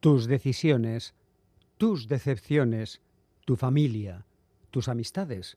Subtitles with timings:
[0.00, 1.14] Tus decisiones,
[1.78, 3.00] tus decepciones,
[3.46, 4.26] tu familia,
[4.70, 5.56] tus amistades,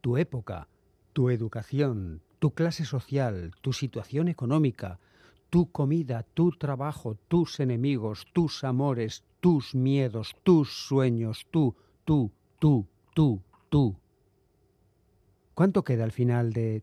[0.00, 0.68] tu época,
[1.12, 5.00] tu educación, tu clase social, tu situación económica,
[5.50, 12.86] tu comida, tu trabajo, tus enemigos, tus amores, tus miedos, tus sueños, tú, tú, tú,
[13.14, 13.96] tú, tú.
[15.54, 16.82] ¿Cuánto queda al final de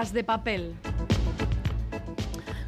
[0.00, 0.72] Pompas de papel.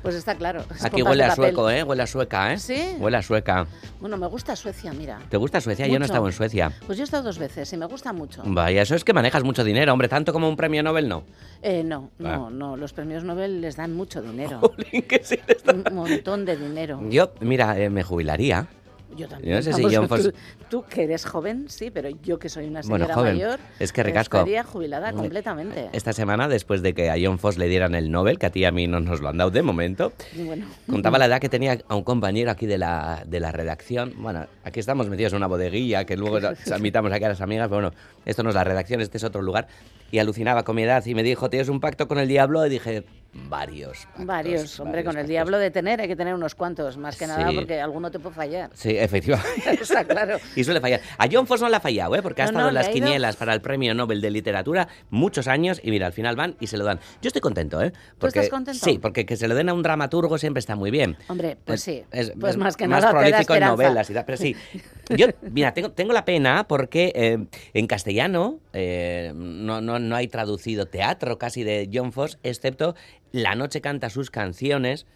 [0.03, 0.65] Pues está claro.
[0.75, 1.83] es Aquí huele a sueco, ¿eh?
[1.83, 2.59] Huele a sueca, ¿eh?
[2.59, 2.97] ¿Sí?
[2.99, 3.67] Huele a sueca.
[4.01, 5.19] Bueno, me gusta Suecia, mira.
[5.31, 5.87] ¿Te gusta Suecia?
[5.87, 6.73] Yo no he estado en Suecia.
[6.85, 8.43] Pues yo he estado dos veces y me gusta mucho.
[8.45, 10.09] Vaya, eso es que manejas mucho dinero, hombre.
[10.09, 11.23] Tanto como un premio Nobel, no.
[11.63, 12.51] Eh, no, no, Ah.
[12.53, 12.77] no.
[12.77, 14.59] Los premios Nobel les dan mucho dinero.
[14.77, 17.01] Jolín, que sí le está- Un montón de dinero.
[17.09, 18.67] Yo, mira, eh, me jubilaría.
[19.17, 19.51] Yo también.
[19.53, 20.33] Yo no sé si John Foss- tú,
[20.71, 23.35] tú que eres joven, sí, pero yo que soy una Bueno, señora joven.
[23.35, 24.39] mayor, Es que ricasco.
[24.39, 25.89] estaría jubilada completamente.
[25.93, 28.61] Esta semana, después de que a John Foss le dieran el Nobel, que a ti
[28.61, 30.13] y a mí no nos lo han dado de momento,
[30.45, 34.15] bueno, contaba la edad que tenía a un compañero aquí de la, de la redacción.
[34.19, 36.39] Bueno, aquí estamos metidos en una bodeguilla que luego
[36.77, 37.69] invitamos aquí a las amigas.
[37.69, 39.69] pero Bueno, esto no es la redacción, este es otro lugar.
[40.11, 42.65] Y alucinaba con mi edad y me dijo, ¿tienes un pacto con el diablo?
[42.67, 44.07] Y dije, varios.
[44.07, 45.29] pactos, varios, hombre, varios con el pactos".
[45.29, 47.55] diablo de tener hay que tener unos cuantos, más que nada Sí.
[47.57, 48.71] porque alguno te puede fallar.
[48.75, 49.71] Sí, efectivamente.
[49.83, 50.39] Está claro.
[50.57, 51.01] Y suele fallar.
[51.19, 52.23] A John Foss no le ha fallado, ¿eh?
[52.23, 54.89] porque ha No, estado no, en las ido- quinielas para el Premio Nobel de Literatura
[55.11, 56.99] muchos años y mira, al final van y se lo dan.
[57.21, 57.93] Yo estoy contento, ¿eh?
[58.19, 58.85] Porque, estás contento?
[58.85, 61.17] Sí, porque que se lo den a un dramaturgo siempre está muy bien.
[61.29, 62.05] Hombre, pues Es- sí.
[62.13, 64.57] es- pues es más que más nada da prolífico en novelas y tal, pero sí.
[65.17, 67.39] Yo, mira, tengo, tengo la pena porque eh,
[67.75, 72.95] en castellano eh, no, no, no hay traducido teatro casi de John Foss, excepto
[73.33, 75.07] La noche canta sus canciones,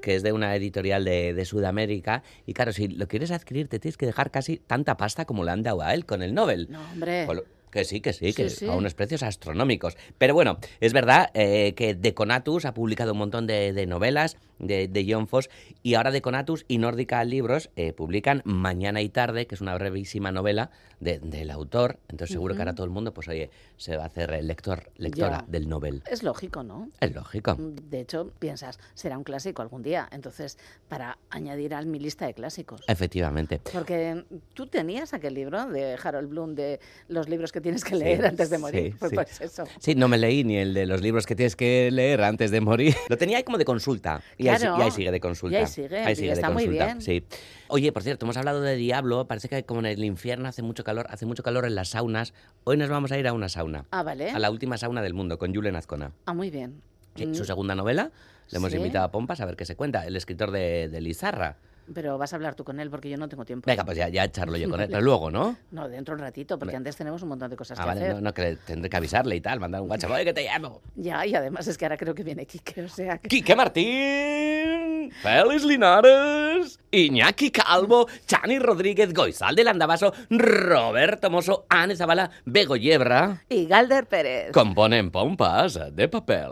[0.00, 2.22] que es de una editorial de, de Sudamérica.
[2.46, 5.50] Y claro, si lo quieres adquirir, te tienes que dejar casi tanta pasta como le
[5.50, 6.68] han dado a él con el Nobel.
[6.70, 7.26] No, hombre.
[7.26, 8.66] Con Que sí, que sí, que Sí, sí.
[8.68, 9.96] a unos precios astronómicos.
[10.16, 14.88] Pero bueno, es verdad eh, que Deconatus ha publicado un montón de, de novelas de,
[14.88, 15.50] de John Foss
[15.82, 20.32] y ahora Deconatus y Nórdica Libros eh, publican Mañana y Tarde, que es una brevísima
[20.32, 20.70] novela
[21.00, 21.98] de- del autor.
[22.08, 24.90] Entonces seguro que ahora todo el mundo, pues oye, se va a hacer el lector,
[24.96, 25.44] lectora Ya.
[25.48, 26.02] del Nobel.
[26.10, 26.88] Es lógico, ¿no?
[27.00, 27.56] Es lógico.
[27.58, 30.08] De hecho, piensas, será un clásico algún día.
[30.12, 32.82] Entonces, para añadir a mi lista de clásicos.
[32.86, 33.60] Efectivamente.
[33.72, 38.20] Porque tú tenías aquel libro de Harold Bloom de los libros que tienes que leer
[38.20, 38.92] Sí, antes de morir.
[38.92, 39.16] sí, pues, sí.
[39.16, 39.64] pues eso.
[39.78, 42.60] Sí, no me leí ni el de los libros que tienes que leer antes de
[42.60, 42.94] morir.
[43.08, 44.22] Lo tenía ahí como de consulta.
[44.44, 44.78] Y, ahí, Claro.
[44.78, 45.56] y ahí sigue de consulta.
[45.58, 47.00] Y ahí sigue, y de está muy bien.
[47.00, 47.24] Sí.
[47.68, 49.26] Oye, por cierto, hemos hablado de Diablo.
[49.26, 52.34] Parece que como en el infierno hace mucho calor, hace mucho calor en las saunas.
[52.64, 53.84] Hoy nos vamos a ir a una sauna.
[53.90, 54.30] Ah, vale.
[54.30, 56.12] A la última sauna del mundo, con Julen Azcona.
[56.26, 56.80] Ah, muy bien.
[57.16, 58.10] Sí, Mm, Su segunda novela.
[58.50, 58.76] Le hemos Sí.
[58.76, 60.04] invitado a Pompas a ver qué se cuenta.
[60.06, 61.56] El escritor de, de Lizarra.
[61.92, 63.66] Pero vas a hablar tú con él porque yo no tengo tiempo.
[63.66, 64.88] Venga, pues ya, ya charlo yo con él.
[64.90, 65.56] Pero luego, ¿no?
[65.70, 68.00] No, dentro de un ratito, porque antes tenemos un montón de cosas Ah, que vale,
[68.02, 68.14] hacer.
[68.14, 70.10] no, no, que tendré que avisarle y tal, mandar un WhatsApp.
[70.12, 70.80] Oye, que te llamo.
[70.94, 73.28] Ya, y además es que ahora creo que viene Quique, o sea que...
[73.28, 82.30] Quique Martín, Félix Linares, Iñaki Calvo, Chani Rodríguez, Goizal del Andabaso, Roberto Mosso, Anne Zabala,
[82.44, 84.52] Bego Yebra, Y Galder Pérez.
[84.52, 86.50] componen pompas de papel.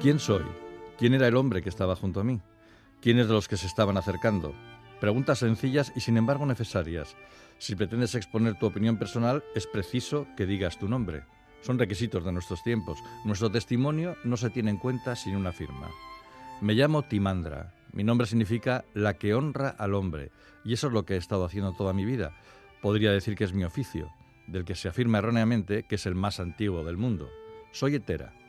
[0.00, 0.44] ¿Quién soy?
[0.96, 2.40] ¿Quién era el hombre que estaba junto a mí?
[3.02, 4.54] ¿Quiénes de los que se estaban acercando?
[4.98, 7.14] Preguntas sencillas y sin embargo necesarias.
[7.58, 11.24] Si pretendes exponer tu opinión personal, es preciso que digas tu nombre.
[11.60, 12.98] Son requisitos de nuestros tiempos.
[13.26, 15.90] Nuestro testimonio no se tiene en cuenta sin una firma.
[16.62, 17.74] Me llamo Timandra.
[17.92, 20.30] Mi nombre significa la que honra al hombre.
[20.64, 22.34] Y eso es lo que he estado haciendo toda mi vida.
[22.80, 24.10] Podría decir que es mi oficio,
[24.46, 27.28] del que se afirma erróneamente que es el más antiguo del mundo.
[27.70, 28.39] Soy hetera.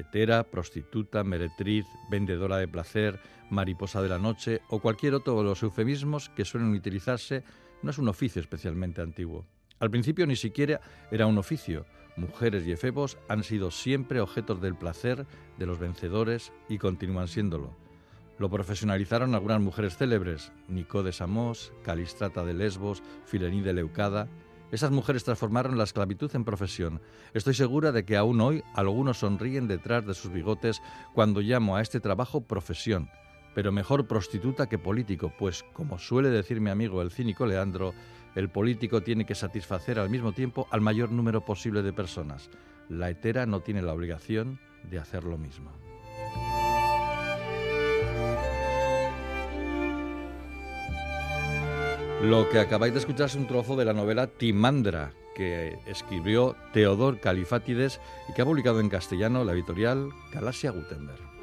[0.00, 5.62] Hetera, prostituta, meretriz, vendedora de placer, mariposa de la noche o cualquier otro de los
[5.62, 7.44] eufemismos que suelen utilizarse
[7.82, 9.46] no es un oficio especialmente antiguo.
[9.80, 10.80] Al principio ni siquiera
[11.10, 11.86] era un oficio.
[12.16, 17.76] Mujeres y efebos han sido siempre objetos del placer de los vencedores y continúan siéndolo.
[18.38, 24.28] Lo profesionalizaron algunas mujeres célebres, Nicó de Samos, Calistrata de Lesbos, Filení de Leucada.
[24.70, 27.00] Esas mujeres transformaron la esclavitud en profesión.
[27.32, 30.82] Estoy segura de que aún hoy algunos sonríen detrás de sus bigotes
[31.14, 33.08] cuando llamo a este trabajo profesión.
[33.54, 37.94] Pero mejor prostituta que político, pues, como suele decir mi amigo el cínico Leandro,
[38.34, 42.50] el político tiene que satisfacer al mismo tiempo al mayor número posible de personas.
[42.90, 44.60] La hetera no tiene la obligación
[44.90, 45.87] de hacer lo mismo.
[52.22, 57.20] Lo que acabáis de escuchar es un trozo de la novela Timandra, que escribió Teodor
[57.20, 61.37] Califátides y que ha publicado en castellano la editorial Galaxia Gutenberg.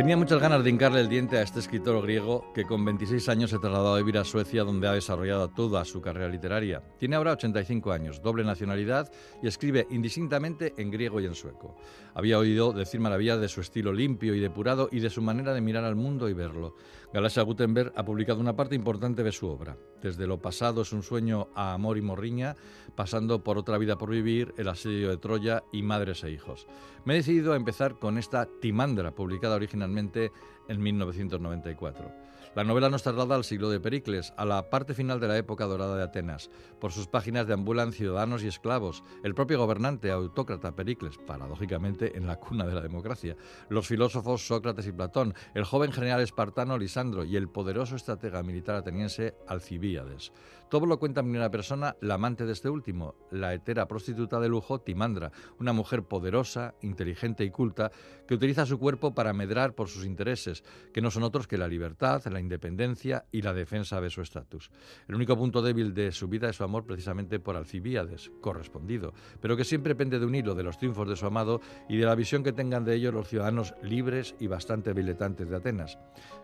[0.00, 3.50] Tenía muchas ganas de hincarle el diente a este escritor griego que con 26 años
[3.50, 6.82] se trasladó a vivir a Suecia donde ha desarrollado toda su carrera literaria.
[6.98, 9.12] Tiene ahora 85 años, doble nacionalidad
[9.42, 11.76] y escribe indistintamente en griego y en sueco.
[12.14, 15.60] Había oído decir maravillas de su estilo limpio y depurado y de su manera de
[15.60, 16.76] mirar al mundo y verlo.
[17.12, 21.02] Galaxia Gutenberg ha publicado una parte importante de su obra, desde Lo pasado es un
[21.02, 22.56] sueño a Amor y Morriña,
[22.94, 26.66] pasando por Otra vida por vivir, El asedio de Troya y Madres e hijos.
[27.06, 30.32] Me he decidido a empezar con esta Timandra, publicada originalmente
[30.68, 32.12] en 1994.
[32.54, 35.66] La novela nos traslada al siglo de Pericles, a la parte final de la época
[35.66, 36.50] dorada de Atenas.
[36.80, 42.36] Por sus páginas deambulan ciudadanos y esclavos, el propio gobernante autócrata Pericles, paradójicamente en la
[42.36, 43.36] cuna de la democracia,
[43.68, 48.74] los filósofos Sócrates y Platón, el joven general espartano Lisandro y el poderoso estratega militar
[48.74, 50.32] ateniense Alcibíades.
[50.70, 54.48] Todo lo cuenta en primera persona la amante de este último, la hetera prostituta de
[54.48, 57.90] lujo Timandra, una mujer poderosa, inteligente y culta
[58.28, 60.62] que utiliza su cuerpo para medrar por sus intereses,
[60.94, 64.70] que no son otros que la libertad, la independencia y la defensa de su estatus.
[65.08, 69.56] El único punto débil de su vida es su amor precisamente por Alcibíades, correspondido, pero
[69.56, 72.14] que siempre pende de un hilo de los triunfos de su amado y de la
[72.14, 75.98] visión que tengan de ellos los ciudadanos libres y bastante diletantes de Atenas.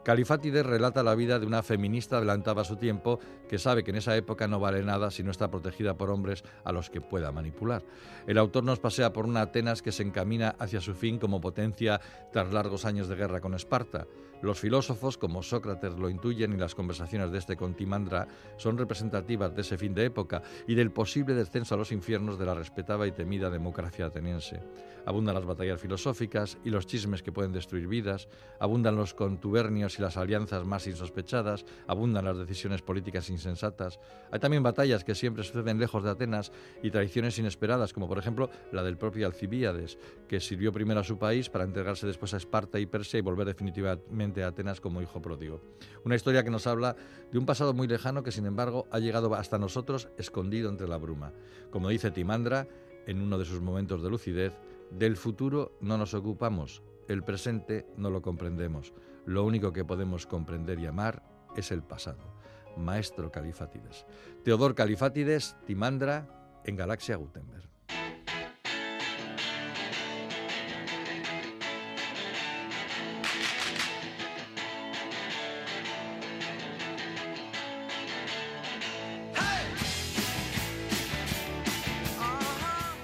[0.05, 3.99] Califátides relata la vida de una feminista adelantada a su tiempo que sabe que en
[3.99, 7.33] esa época no vale nada si no está protegida por hombres a los que pueda
[7.33, 7.83] manipular.
[8.27, 12.01] El autor nos pasea por una Atenas que se encamina hacia su fin como potencia
[12.33, 14.07] tras largos años de guerra con Esparta.
[14.47, 19.53] Los filósofos, como Sócrates lo intuyen y las conversaciones de este con Timandra son representativas
[19.53, 23.09] de ese fin de época y del posible descenso a los infiernos de la respetada
[23.09, 24.63] y temida democracia ateniense.
[25.05, 28.29] Abundan las batallas filosóficas y los chismes que pueden destruir vidas,
[28.61, 33.99] abundan los contubernios y las alianzas más insospechadas, abundan las decisiones políticas insensatas.
[34.31, 36.53] Hay también batallas que siempre suceden lejos de Atenas
[36.85, 39.99] y traiciones inesperadas, como por ejemplo la del propio Alcibíades,
[40.29, 43.49] que sirvió primero a su país para entregarse después a Esparta y Persia y volver
[43.49, 45.61] definitivamente a Atenas como hijo pródigo.
[46.05, 46.97] Una historia que nos habla
[47.31, 50.97] de un pasado muy lejano que sin embargo ha llegado hasta nosotros escondido entre la
[50.97, 51.33] bruma.
[51.71, 52.69] Como dice Timandra,
[53.07, 54.53] en uno de sus momentos de lucidez,
[54.91, 58.93] del futuro no nos ocupamos, el presente no lo comprendemos.
[59.25, 61.23] Lo único que podemos comprender y amar
[61.57, 62.37] es el pasado.
[62.77, 64.07] Maestro Califátides.
[64.45, 67.76] Teodor Califátides, Timandra, en Galaxia Gutenberg.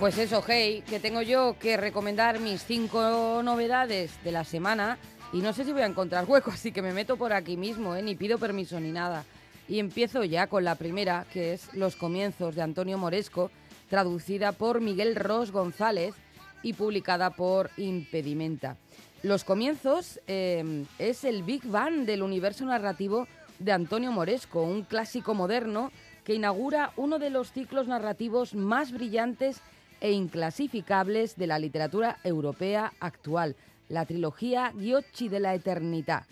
[0.03, 4.99] Pues eso, hey, que tengo yo que recomendar mis cinco novedades de la semana
[5.33, 7.95] y no sé si voy a encontrar hueco, así que me meto por aquí mismo,
[7.95, 8.03] ¿eh?
[8.03, 9.25] ni pido permiso ni nada.
[9.69, 13.53] Y empiezo ya con la primera, que es Los comienzos de Antonio Moresco,
[13.89, 16.17] traducida por Miguel Ros González
[16.65, 18.79] y publicada por Impedimenta.
[19.23, 23.29] Los comienzos eh, es el Big Bang del universo narrativo
[23.61, 25.93] de Antonio Moresco, un clásico moderno
[26.25, 29.63] que inaugura uno de los ciclos narrativos más brillantes
[30.03, 33.55] e inclasificables de la literatura europea actual,
[33.89, 36.25] la trilogía Ghiocchi de la Eternidad.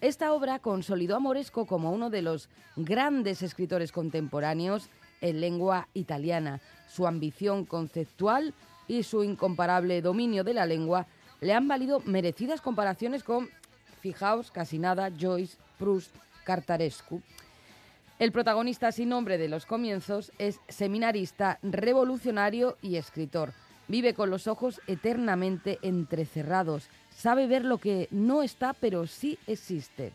[0.00, 4.88] Esta obra consolidó a Moresco como uno de los grandes escritores contemporáneos
[5.20, 6.62] en lengua italiana.
[6.88, 8.54] Su ambición conceptual
[8.86, 11.06] y su incomparable dominio de la lengua
[11.42, 13.50] le han valido merecidas comparaciones con,
[14.00, 17.20] fijaos, casi nada, Joyce, Proust, Cartarescu.
[18.18, 23.52] El protagonista sin nombre de los comienzos es seminarista, revolucionario y escritor.
[23.86, 26.88] Vive con los ojos eternamente entrecerrados.
[27.10, 30.12] Sabe ver lo que no está, pero sí existe.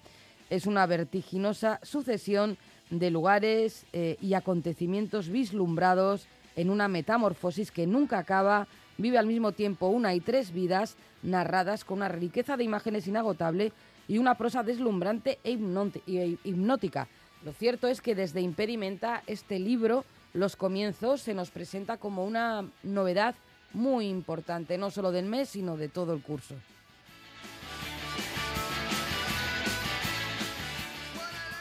[0.49, 2.57] Es una vertiginosa sucesión
[2.89, 8.67] de lugares eh, y acontecimientos vislumbrados en una metamorfosis que nunca acaba.
[8.97, 13.71] Vive al mismo tiempo una y tres vidas narradas con una riqueza de imágenes inagotable
[14.09, 17.07] y una prosa deslumbrante e, e hipnótica
[17.43, 22.67] lo cierto es que desde Impedimenta este libro, Los comienzos, se nos presenta como una
[22.81, 23.35] novedad
[23.73, 26.55] muy importante, no solo del mes, sino de todo el curso.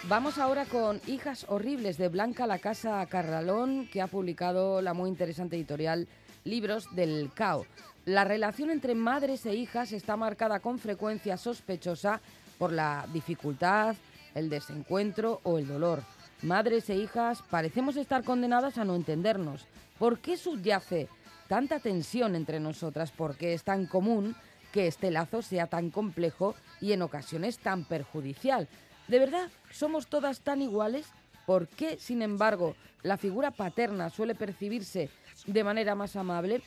[0.09, 5.09] Vamos ahora con Hijas Horribles de Blanca La Casa Carralón, que ha publicado la muy
[5.09, 6.09] interesante editorial
[6.45, 7.67] Libros del Cao.
[8.05, 12.21] La relación entre madres e hijas está marcada con frecuencia sospechosa
[12.59, 13.97] por la dificultad,
[14.35, 16.03] el desencuentro o el dolor.
[16.43, 19.67] madres e hijas, parecemos estar condenadas a no entendernos.
[19.99, 21.09] ¿Por qué subyace
[21.47, 23.13] tanta tensión entre nosotras?
[23.13, 24.35] ¿Por qué es tan común
[24.73, 28.69] que este lazo sea tan complejo y en ocasiones tan perjudicial?
[29.07, 31.07] ¿De verdad somos todas tan iguales?
[31.47, 35.11] ¿Por qué, sin embargo, la figura paterna suele percibirse
[35.47, 36.63] de manera más amable?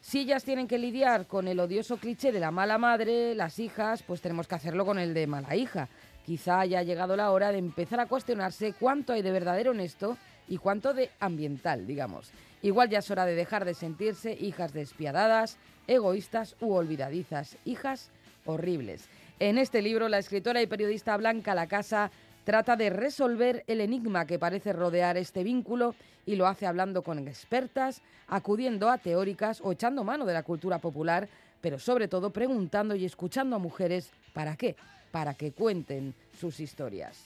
[0.00, 4.02] Si ellas tienen que lidiar con el odioso cliché de la mala madre, las hijas,
[4.02, 5.88] pues tenemos que hacerlo con el de mala hija.
[6.26, 10.18] Quizá haya llegado la hora de empezar a cuestionarse cuánto hay de verdadero en esto
[10.48, 12.32] y cuánto de ambiental, digamos.
[12.62, 15.56] Igual ya es hora de dejar de sentirse hijas despiadadas,
[15.86, 18.10] egoístas u olvidadizas, hijas
[18.44, 19.08] horribles.
[19.38, 22.10] En este libro, la escritora y periodista Blanca Lacasa
[22.42, 25.94] trata de resolver el enigma que parece rodear este vínculo
[26.26, 30.80] y lo hace hablando con expertas, acudiendo a teóricas o echando mano de la cultura
[30.80, 31.28] popular,
[31.60, 34.74] pero sobre todo preguntando y escuchando a mujeres para qué,
[35.16, 37.16] para que cuenten sus historias.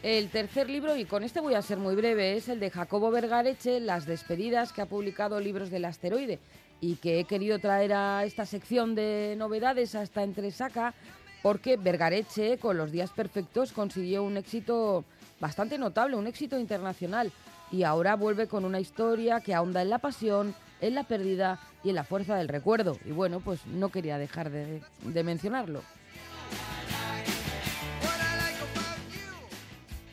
[0.00, 3.10] El tercer libro, y con este voy a ser muy breve, es el de Jacobo
[3.10, 6.38] Vergareche, Las despedidas, que ha publicado Libros del Asteroide
[6.80, 10.94] y que he querido traer a esta sección de novedades hasta entre saca
[11.42, 15.04] porque Vergareche con los días perfectos consiguió un éxito
[15.40, 17.32] bastante notable, un éxito internacional
[17.72, 21.90] y ahora vuelve con una historia que ahonda en la pasión, en la pérdida y
[21.90, 22.98] en la fuerza del recuerdo.
[23.04, 24.82] Y bueno, pues no quería dejar de,
[25.24, 25.82] mencionarlo.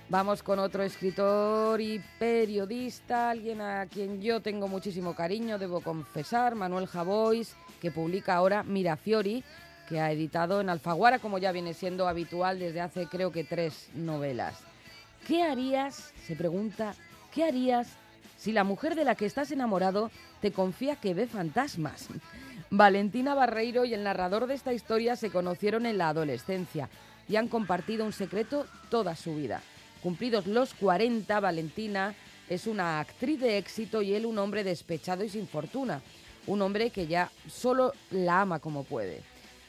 [0.10, 6.54] Vamos con otro escritor y periodista, alguien a quien yo tengo muchísimo cariño, debo confesar,
[6.54, 9.42] Manuel Javois, que publica ahora Mirafiori,
[9.88, 13.90] que ha editado en Alfaguara, como ya viene siendo habitual desde hace creo que tres
[13.94, 14.60] novelas.
[15.26, 16.94] ¿Qué harías, se pregunta,
[17.32, 17.88] qué harías
[18.38, 20.10] si la mujer de la que estás enamorado
[20.42, 22.08] te confía que ve fantasmas?
[22.70, 26.90] Valentina Barreiro y el narrador de esta historia se conocieron en la adolescencia
[27.28, 29.62] y han compartido un secreto toda su vida.
[30.02, 32.16] Cumplidos los 40, Valentina
[32.50, 36.02] es una actriz de éxito y él un hombre despechado y sin fortuna.
[36.48, 39.22] Un hombre que ya solo la ama como puede.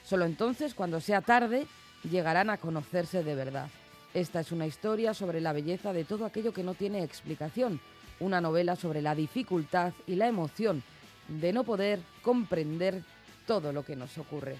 [0.04, 1.66] Solo entonces, cuando sea tarde,
[2.10, 3.68] llegarán a conocerse de verdad.
[4.14, 7.80] Esta es una historia sobre la belleza de todo aquello que no tiene explicación.
[8.22, 10.84] Una novela sobre la dificultad y la emoción
[11.26, 13.02] de no poder comprender
[13.48, 14.56] todo lo que nos ocurre.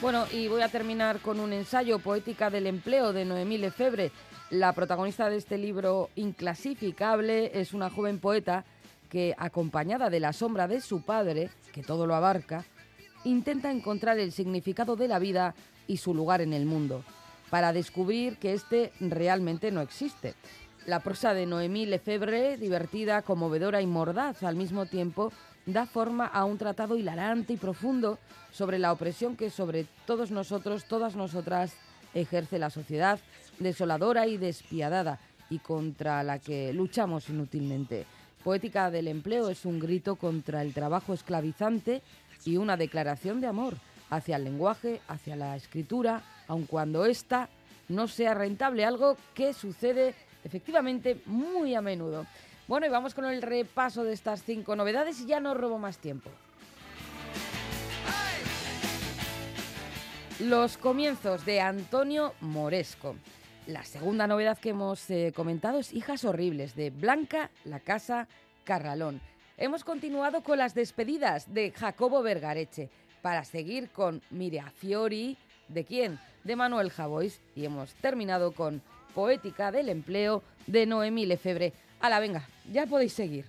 [0.00, 4.12] Bueno, y voy a terminar con un ensayo poética del empleo de Noemí Lefebvre.
[4.48, 8.64] La protagonista de este libro inclasificable es una joven poeta
[9.10, 12.64] que, acompañada de la sombra de su padre, que todo lo abarca,
[13.24, 15.54] intenta encontrar el significado de la vida
[15.86, 17.04] y su lugar en el mundo,
[17.50, 20.34] para descubrir que éste realmente no existe.
[20.86, 25.32] La prosa de Noemí Lefebvre, divertida, conmovedora y mordaz al mismo tiempo,
[25.66, 28.18] da forma a un tratado hilarante y profundo
[28.52, 31.74] sobre la opresión que sobre todos nosotros, todas nosotras,
[32.14, 33.18] ejerce la sociedad
[33.58, 35.18] desoladora y despiadada
[35.50, 38.06] y contra la que luchamos inútilmente.
[38.44, 42.02] Poética del empleo es un grito contra el trabajo esclavizante
[42.44, 43.76] y una declaración de amor
[44.10, 47.48] hacia el lenguaje, hacia la escritura, aun cuando ésta
[47.88, 52.26] no sea rentable, algo que sucede efectivamente muy a menudo.
[52.68, 55.98] Bueno, y vamos con el repaso de estas cinco novedades y ya no robo más
[55.98, 56.30] tiempo.
[60.40, 63.16] Los comienzos de Antonio Moresco.
[63.66, 68.28] La segunda novedad que hemos eh, comentado es Hijas Horribles de Blanca La Casa
[68.64, 69.20] Carralón.
[69.56, 72.90] Hemos continuado con las despedidas de Jacobo Vergareche
[73.22, 75.36] para seguir con Miria Fiori,
[75.68, 76.18] ¿de quién?
[76.44, 78.82] De Manuel Javois y hemos terminado con
[79.14, 81.72] Poética del Empleo de Noemí Lefebvre.
[82.02, 83.46] la venga, ya podéis seguir.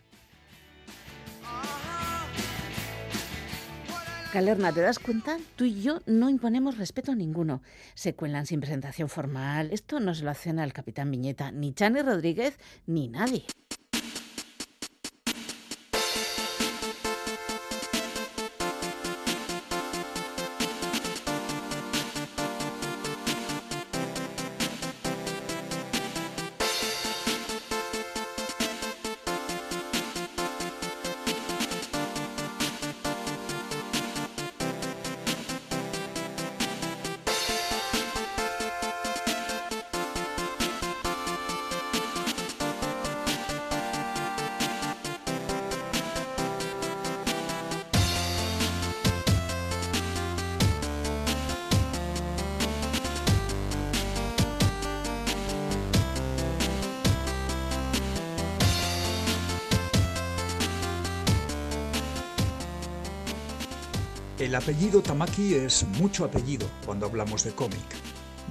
[4.34, 5.38] Calerna, ¿te das cuenta?
[5.56, 7.62] Tú y yo no imponemos respeto a ninguno.
[7.96, 9.72] Se cuelan sin presentación formal.
[9.72, 13.46] Esto no se lo hacen al capitán Viñeta, ni Chani Rodríguez, ni nadie.
[64.48, 67.84] El apellido Tamaki es mucho apellido cuando hablamos de cómic.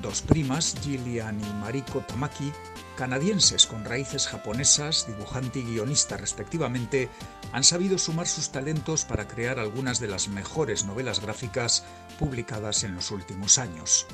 [0.02, 2.52] Dos primas, Gillian y Mariko Tamaki,
[2.98, 7.08] canadienses con raíces japonesas, dibujante y guionista respectivamente,
[7.50, 11.82] han sabido sumar sus talentos para crear algunas de las mejores novelas gráficas
[12.18, 14.06] publicadas en los últimos años.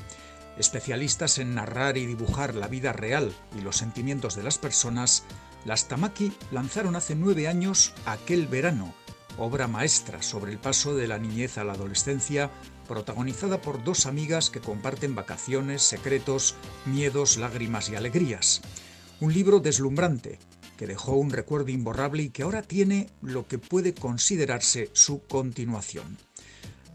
[0.57, 5.25] Especialistas en narrar y dibujar la vida real y los sentimientos de las personas,
[5.65, 8.95] las Tamaki lanzaron hace nueve años Aquel Verano,
[9.37, 12.51] obra maestra sobre el paso de la niñez a la adolescencia,
[12.87, 18.61] protagonizada por dos amigas que comparten vacaciones, secretos, miedos, lágrimas y alegrías.
[19.19, 20.39] Un libro deslumbrante,
[20.77, 26.17] que dejó un recuerdo imborrable y que ahora tiene lo que puede considerarse su continuación.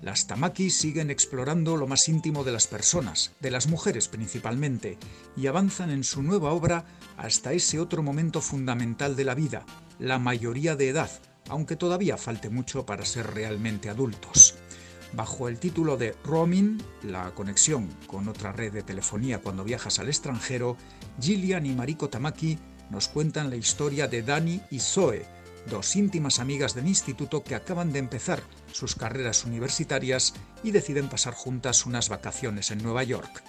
[0.00, 4.96] Las Tamaki siguen explorando lo más íntimo de las personas, de las mujeres principalmente,
[5.36, 6.84] y avanzan en su nueva obra
[7.16, 9.66] hasta ese otro momento fundamental de la vida,
[9.98, 11.10] la mayoría de edad,
[11.48, 14.56] aunque todavía falte mucho para ser realmente adultos.
[15.12, 20.08] Bajo el título de Roaming, la conexión con otra red de telefonía cuando viajas al
[20.08, 20.76] extranjero,
[21.20, 22.58] Gillian y Mariko Tamaki
[22.90, 25.24] nos cuentan la historia de Dani y Zoe,
[25.70, 31.34] dos íntimas amigas del instituto que acaban de empezar sus carreras universitarias y deciden pasar
[31.34, 33.42] juntas unas vacaciones en Nueva York.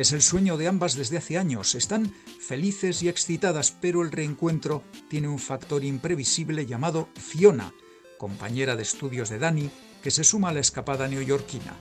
[0.00, 1.74] Es el sueño de ambas desde hace años.
[1.74, 7.74] Están felices y excitadas, pero el reencuentro tiene un factor imprevisible llamado Fiona,
[8.16, 9.68] compañera de estudios de Dani,
[10.02, 11.76] que se suma a la escapada neoyorquina.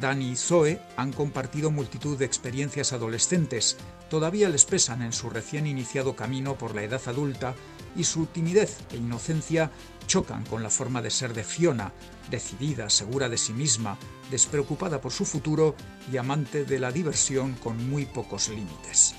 [0.00, 3.76] Dani y Zoe han compartido multitud de experiencias adolescentes,
[4.08, 7.54] todavía les pesan en su recién iniciado camino por la edad adulta
[7.96, 9.70] y su timidez e inocencia
[10.06, 11.92] chocan con la forma de ser de Fiona,
[12.30, 13.98] decidida, segura de sí misma,
[14.30, 15.74] despreocupada por su futuro
[16.10, 19.14] y amante de la diversión con muy pocos límites.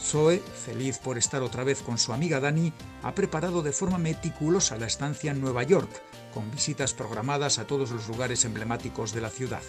[0.00, 2.72] Zoe, feliz por estar otra vez con su amiga Dani,
[3.02, 5.90] ha preparado de forma meticulosa la estancia en Nueva York,
[6.32, 9.62] con visitas programadas a todos los lugares emblemáticos de la ciudad.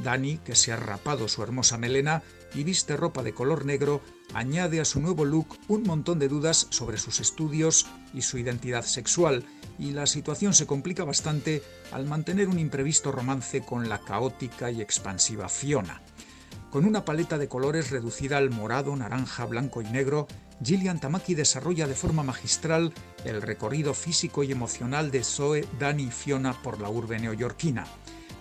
[0.00, 2.22] Dani, que se ha rapado su hermosa melena
[2.54, 4.00] y viste ropa de color negro,
[4.34, 8.84] añade a su nuevo look un montón de dudas sobre sus estudios y su identidad
[8.84, 9.44] sexual,
[9.78, 14.80] y la situación se complica bastante al mantener un imprevisto romance con la caótica y
[14.80, 16.02] expansiva Fiona.
[16.70, 20.26] Con una paleta de colores reducida al morado, naranja, blanco y negro,
[20.62, 22.92] Gillian Tamaki desarrolla de forma magistral
[23.24, 27.86] el recorrido físico y emocional de Zoe, Dani y Fiona por la urbe neoyorquina.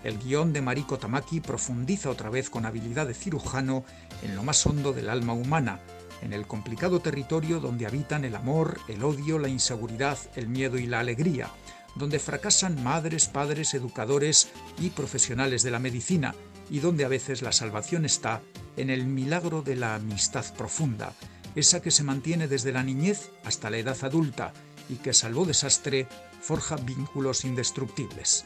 [0.04, 3.84] El guion de Mariko Tamaki profundiza otra vez con habilidad de cirujano
[4.22, 5.80] en lo más hondo del alma humana,
[6.22, 10.88] en el complicado territorio donde habitan el amor, el odio, la inseguridad, el miedo y
[10.88, 11.50] la alegría,
[11.96, 16.36] donde fracasan madres, padres, educadores y profesionales de la medicina,
[16.70, 18.42] y donde a veces la salvación está
[18.76, 21.14] en el milagro de la amistad profunda,
[21.56, 24.54] esa que se mantiene desde la niñez hasta la edad adulta
[24.90, 26.08] y que, salvo desastre,
[26.42, 28.46] forja vínculos indestructibles.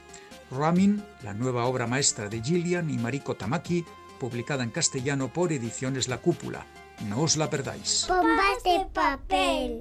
[0.51, 3.85] Ramin, la nueva obra maestra de Gillian y Mariko Tamaki,
[4.19, 6.65] publicada en castellano por Ediciones La Cúpula.
[7.07, 8.07] No os la perdáis.
[8.93, 9.77] Papel.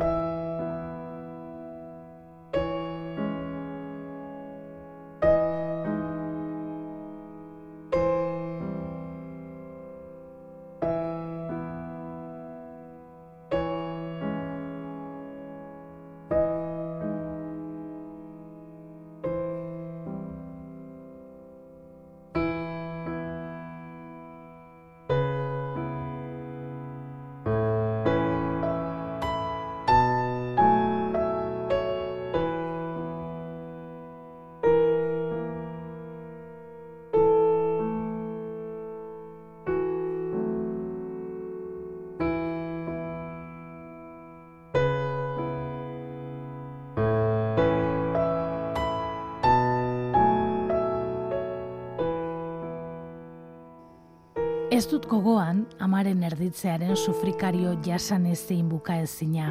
[54.80, 59.50] Ez dut gogoan amaren erditzearen sufrikario jasan ezein buka ezina.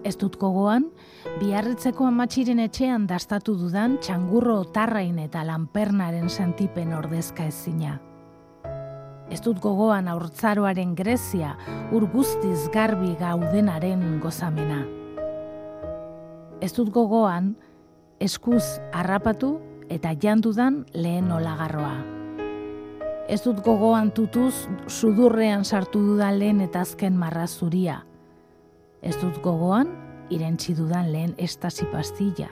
[0.00, 0.86] Ez dut gogoan,
[1.42, 7.98] biarritzeko amatxiren etxean dastatu dudan txangurro otarrain eta lanpernaren sentipen ordezka ezina.
[9.28, 11.52] Ez dut gogoan aurtzaroaren Grezia
[11.92, 14.86] urguztiz garbi gaudenaren gozamena.
[16.64, 17.58] Ez dut gogoan,
[18.24, 19.58] eskuz harrapatu
[19.92, 22.17] eta jandudan lehen olagarroa
[23.28, 24.54] ez dut gogoan tutuz
[24.88, 28.00] sudurrean sartu dudan lehen eta azken marra zuria.
[29.02, 29.90] Ez dut gogoan
[30.32, 32.48] irentzi dudan lehen estasi pastilla.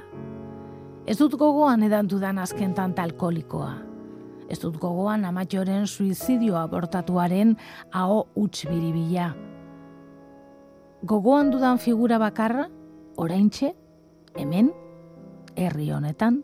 [1.07, 3.73] Ez dut gogoan edan dudan azken tanta alkolikoa.
[4.51, 7.57] Ez dut gogoan amatxoren suizidioa bortatuaren
[7.97, 9.33] hau utx biribila.
[11.07, 12.69] Gogoan dudan figura bakarra,
[13.17, 13.73] oraintxe,
[14.37, 14.71] hemen,
[15.57, 16.43] herri honetan,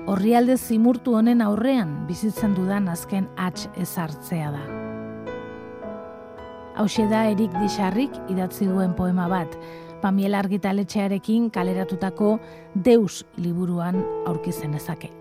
[0.00, 4.62] Horrialde zimurtu honen aurrean bizitzen dudan azken atx ezartzea da.
[6.80, 9.56] Hauxe da Erik Dixarrik idatzi duen poema bat,
[10.02, 12.38] Pamiela argitaletxearekin kaleratutako
[12.74, 15.12] Deus liburuan aurkizen ezake.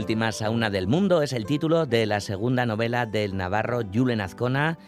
[0.00, 4.78] Última sauna del mundo es el título de la segunda novela del navarro Julen Azcona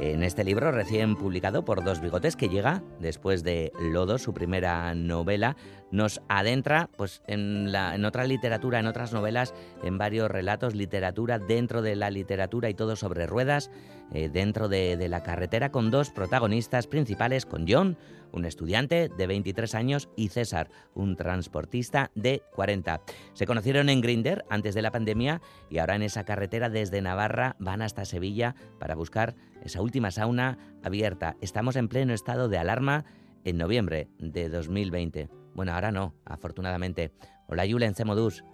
[0.00, 4.92] en este libro recién publicado por Dos Bigotes que llega después de Lodo, su primera
[4.96, 5.56] novela,
[5.92, 11.38] nos adentra pues, en, la, en otra literatura, en otras novelas, en varios relatos, literatura
[11.38, 13.70] dentro de la literatura y todo sobre ruedas,
[14.12, 17.96] eh, dentro de, de, la carretera, con dos protagonistas principales, con John,
[18.32, 23.00] un estudiante de 23 años, y César, un transportista de 40.
[23.32, 25.40] Se conocieron en Grinder antes de la pandemia
[25.70, 30.58] y ahora en esa carretera desde Navarra van hasta Sevilla para buscar esa última sauna
[30.82, 31.36] abierta.
[31.40, 33.04] Estamos en pleno estado de alarma
[33.44, 35.28] en noviembre de 2020.
[35.54, 37.12] Bueno, ahora no, afortunadamente.
[37.48, 38.44] Hola Julen, Cemodus.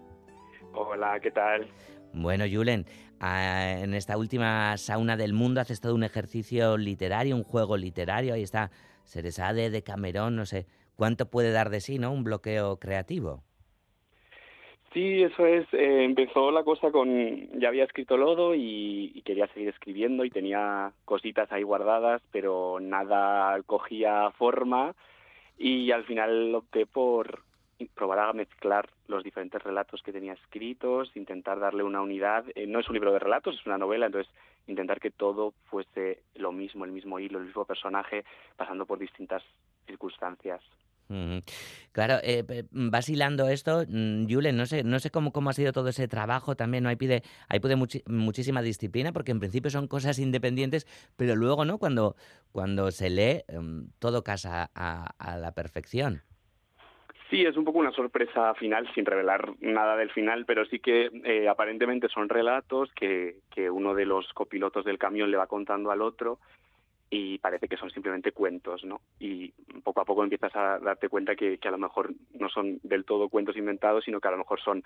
[0.75, 1.69] Hola, ¿qué tal?
[2.15, 2.85] Bueno, Julen,
[3.21, 8.43] en esta última sauna del mundo haces todo un ejercicio literario, un juego literario, ahí
[8.43, 8.71] está
[9.05, 12.13] Ceresade de Camerón, no sé, ¿cuánto puede dar de sí, no?
[12.13, 13.43] Un bloqueo creativo.
[14.93, 15.67] Sí, eso es.
[15.73, 17.49] Eh, empezó la cosa con.
[17.59, 22.79] Ya había escrito Lodo y, y, quería seguir escribiendo y tenía cositas ahí guardadas, pero
[22.79, 24.95] nada cogía forma.
[25.57, 27.43] Y al final opté por
[27.87, 32.45] probar a mezclar los diferentes relatos que tenía escritos, intentar darle una unidad.
[32.55, 34.33] Eh, no es un libro de relatos, es una novela, entonces
[34.67, 38.25] intentar que todo fuese lo mismo, el mismo hilo, el mismo personaje,
[38.57, 39.43] pasando por distintas
[39.87, 40.63] circunstancias.
[41.93, 45.73] Claro, eh, vas hilando esto, mm, Julen, no sé, no sé cómo, cómo ha sido
[45.73, 46.89] todo ese trabajo también, ¿no?
[46.89, 51.65] Ahí pide, ahí pide muchi muchísima disciplina, porque en principio son cosas independientes, pero luego,
[51.65, 51.79] ¿no?
[51.79, 52.17] Cuando,
[52.51, 56.23] cuando se lee, um, todo casa a, a, la perfección.
[57.33, 61.09] Sí, es un poco una sorpresa final, sin revelar nada del final, pero sí que
[61.25, 65.91] eh, aparentemente son relatos que, que uno de los copilotos del camión le va contando
[65.91, 66.41] al otro
[67.15, 69.03] y parece que son simplemente cuentos, ¿no?
[69.21, 69.53] Y
[69.85, 73.05] poco a poco empiezas a darte cuenta que, que a lo mejor no son del
[73.05, 74.83] todo cuentos inventados, sino que a lo mejor son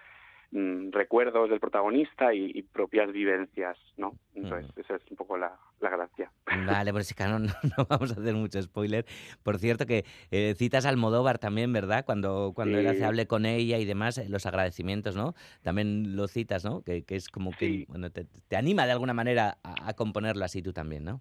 [0.51, 4.19] mmm, recuerdos del protagonista y, y, propias vivencias, ¿no?
[4.35, 4.81] Entonces, mm.
[4.81, 6.33] esa es un poco la, la gracia.
[6.67, 9.07] Vale, pues no, no, no, vamos a hacer mucho spoiler.
[9.45, 12.05] Por cierto, que eh, citas al Almodóvar también, ¿verdad?
[12.05, 12.81] Cuando, cuando sí.
[12.81, 15.37] él hace hable con ella y demás, eh, los agradecimientos, ¿no?
[15.63, 16.83] También lo citas, ¿no?
[16.83, 17.87] Que, que es como que, sí.
[17.89, 21.21] bueno, te, te, anima de alguna manera a, a componerlo así tú también, ¿no?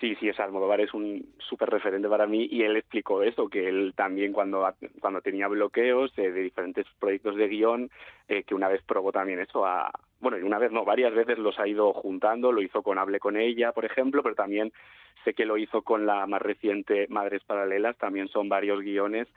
[0.00, 3.66] Sí, sí, es Almodóvar es un súper referente para mí y él explicó eso, que
[3.66, 4.68] él también cuando,
[5.00, 7.90] cuando tenía bloqueos eh, de diferentes proyectos de guion,
[8.28, 11.38] eh, que una vez probó también eso a, bueno, y una vez no, varias veces
[11.38, 14.70] los ha ido juntando, lo hizo con Hable con ella, por ejemplo, pero también
[15.24, 19.28] sé que lo hizo con la más reciente Madres Paralelas, también son varios guiones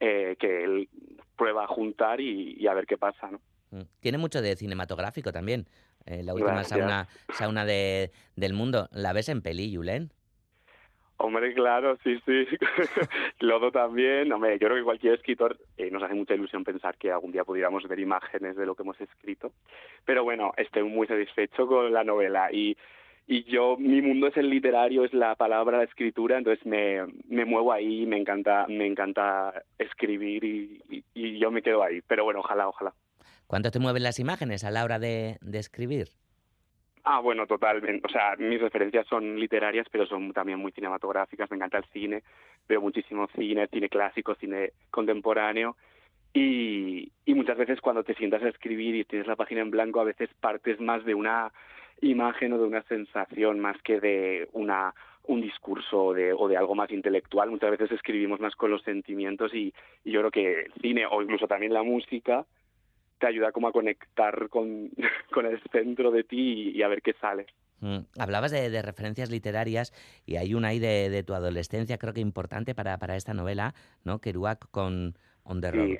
[0.00, 0.88] eh, que él
[1.36, 3.40] prueba a juntar y, y a ver qué pasa, ¿no?
[3.70, 3.82] Mm.
[4.00, 5.66] Tiene mucho de cinematográfico también.
[6.06, 8.88] Eh, la última sauna, sauna de, del mundo.
[8.92, 10.10] ¿La ves en peli, Julen?
[11.18, 12.46] Hombre, claro, sí, sí.
[13.40, 14.30] Lodo también.
[14.32, 17.44] Hombre, yo creo que cualquier escritor eh, nos hace mucha ilusión pensar que algún día
[17.44, 19.52] pudiéramos ver imágenes de lo que hemos escrito.
[20.04, 22.76] Pero bueno, estoy muy satisfecho con la novela y,
[23.26, 27.46] y yo, mi mundo es el literario, es la palabra, la escritura, entonces me, me
[27.46, 32.02] muevo ahí, me encanta, me encanta escribir y, y, y yo me quedo ahí.
[32.06, 32.92] Pero bueno, ojalá, ojalá.
[33.46, 36.08] ¿Cuánto te mueven las imágenes a la hora de, escribir?
[37.04, 38.04] Ah, bueno, totalmente.
[38.04, 41.48] O sea, mis referencias son literarias, pero son también muy cinematográficas.
[41.50, 42.24] Me encanta el cine,
[42.68, 45.76] veo muchísimo cine, cine clásico, cine contemporáneo.
[46.34, 50.04] Y, muchas veces cuando te sientas a escribir y tienes la página en blanco, a
[50.04, 51.52] veces partes más de una
[52.00, 54.92] imagen o de una sensación más que de una
[55.28, 57.50] un discurso de, o de algo más intelectual.
[57.50, 59.72] Muchas veces escribimos más con los sentimientos y,
[60.04, 62.44] y yo creo que el cine o incluso también la música
[63.18, 64.90] te ayuda como a conectar con,
[65.32, 67.46] con el centro de ti y, y a ver qué sale.
[67.80, 67.98] Mm.
[68.18, 69.92] Hablabas de, de, referencias literarias
[70.24, 73.74] y hay una ahí de, de, tu adolescencia, creo que importante para, para esta novela,
[74.04, 74.18] ¿no?
[74.18, 75.86] Kerouac con On the Road.
[75.86, 75.98] Sí,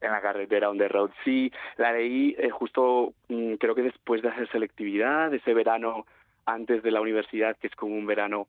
[0.00, 1.10] en la carretera On the Road.
[1.24, 6.04] Sí, la leí eh, justo, mm, creo que después de hacer selectividad, ese verano
[6.46, 8.48] antes de la universidad, que es como un verano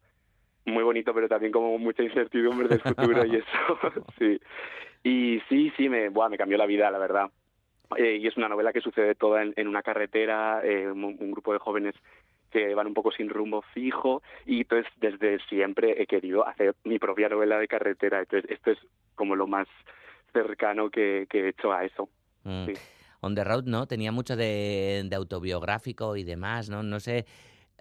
[0.66, 3.80] muy bonito, pero también como mucha incertidumbre del futuro y eso.
[4.20, 4.40] sí.
[5.04, 7.30] Y sí, sí, me, buah, me cambió la vida, la verdad.
[7.98, 11.32] Eh, y es una novela que sucede toda en, en una carretera, eh, un, un,
[11.32, 11.96] grupo de jóvenes
[12.52, 17.00] que van un poco sin rumbo fijo y entonces desde siempre he querido hacer mi
[17.00, 18.80] propia novela de carretera, entonces esto es
[19.16, 19.68] como lo más
[20.32, 22.10] cercano que, que he hecho a eso.
[22.44, 22.66] Mm.
[22.68, 22.74] Sí.
[23.22, 23.88] On the Road, ¿no?
[23.88, 26.84] Tenía mucho de, autobiográfico y demás, ¿no?
[26.84, 27.26] No sé,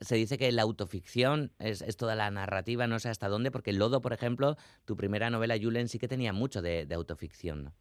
[0.00, 3.74] se dice que la autoficción es, es, toda la narrativa, no sé hasta dónde, porque
[3.74, 7.72] Lodo, por ejemplo, tu primera novela, Julen, sí que tenía mucho de, autoficción, ¿no?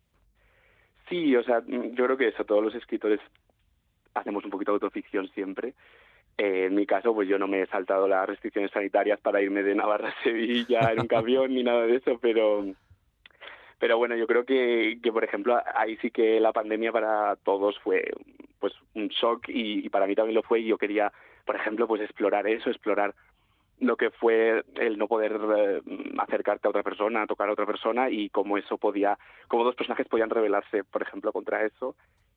[1.14, 3.20] Sí, o sea, yo creo que eso, todos los escritores
[4.16, 5.76] hacemos un poquito de autoficción siempre.
[6.40, 9.62] Eh, en mi caso, pues yo no me he saltado las restricciones sanitarias para irme
[9.62, 12.66] de Navarra a Sevilla en un camión ni nada de eso, pero
[13.78, 17.78] pero bueno, yo creo que, que por ejemplo ahí sí que la pandemia para todos
[17.80, 18.12] fue
[18.60, 21.12] pues un shock y, para mí también lo fue y yo quería,
[21.46, 23.14] por ejemplo, pues explorar eso, explorar
[23.80, 25.82] lo que fue el no poder eh,
[26.18, 30.08] acercarte a otra persona, tocar a otra persona y cómo eso podía, cómo dos personajes
[30.08, 31.96] podían rebelarse, por ejemplo, contra eso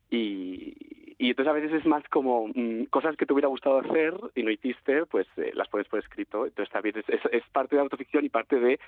[0.09, 0.75] y,
[1.17, 4.43] y entonces a veces es más como mm, cosas que te hubiera gustado hacer y
[4.43, 6.45] no hiciste, pues eh, las pones por escrito.
[6.45, 8.79] Entonces también es, es, parte de autoficción y parte de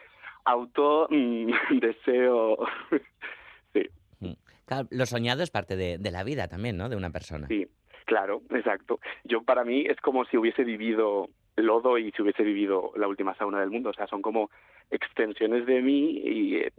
[0.45, 2.57] auto mm, deseo.
[3.73, 3.89] sí.
[4.19, 4.33] Mm.
[4.65, 6.89] Claro, lo soñado es parte de, de la vida también, ¿no?
[6.89, 7.47] De una persona.
[7.47, 7.67] Sí,
[8.05, 8.99] claro, exacto.
[9.23, 11.29] Yo para mí es como si hubiese vivido
[11.63, 13.89] lodo y si hubiese vivido la última sauna del mundo.
[13.89, 14.49] O sea, son como
[14.89, 16.71] extensiones de mí y eh,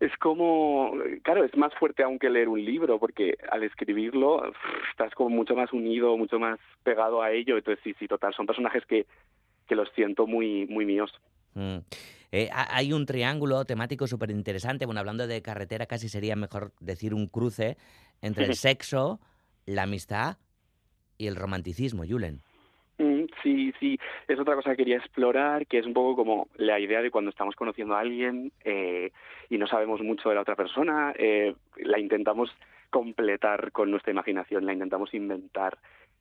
[0.00, 4.52] es como, claro, es más fuerte aún que leer un libro, porque al escribirlo
[4.90, 7.56] estás como mucho más unido, mucho más pegado a ello.
[7.56, 9.06] Entonces, sí, sí, total, son personajes que,
[9.66, 11.12] que los siento muy, muy míos.
[11.54, 11.78] Mm.
[12.32, 14.86] Eh, hay un triángulo temático súper interesante.
[14.86, 17.76] Bueno, hablando de carretera, casi sería mejor decir un cruce
[18.20, 19.20] entre el sexo,
[19.66, 20.38] la amistad
[21.16, 22.42] y el romanticismo, Julen.
[22.98, 26.78] Mm, sí, sí, es otra cosa que quería explorar, que es un poco como la
[26.78, 29.10] idea de cuando estamos conociendo a alguien eh,
[29.50, 32.50] y no sabemos mucho de la otra persona, eh, la intentamos
[32.90, 35.76] completar con nuestra imaginación, la intentamos inventar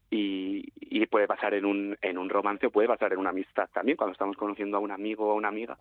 [0.09, 3.69] y, y, puede pasar en un, en un romance o puede pasar en una amistad
[3.71, 5.77] también, cuando estamos conociendo a un amigo o una amiga.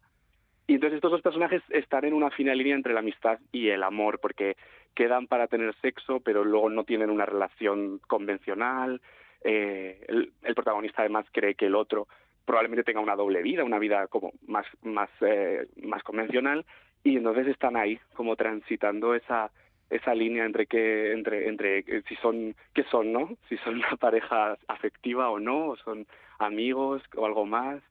[0.66, 3.82] Y entonces estos dos personajes están en una fina línea entre la amistad y el
[3.82, 4.56] amor, porque
[4.94, 9.00] quedan para tener sexo, pero luego no tienen una relación convencional,
[9.44, 12.08] eh, el, protagonista además cree que el otro
[12.44, 16.64] probablemente tenga una doble vida, una vida como más, más, eh, más convencional,
[17.04, 19.50] y entonces están ahí como transitando esa
[19.90, 24.56] esa línea entre que entre entre si son qué son no si son una pareja
[24.66, 26.06] afectiva o no o son
[26.38, 27.82] amigos o algo más.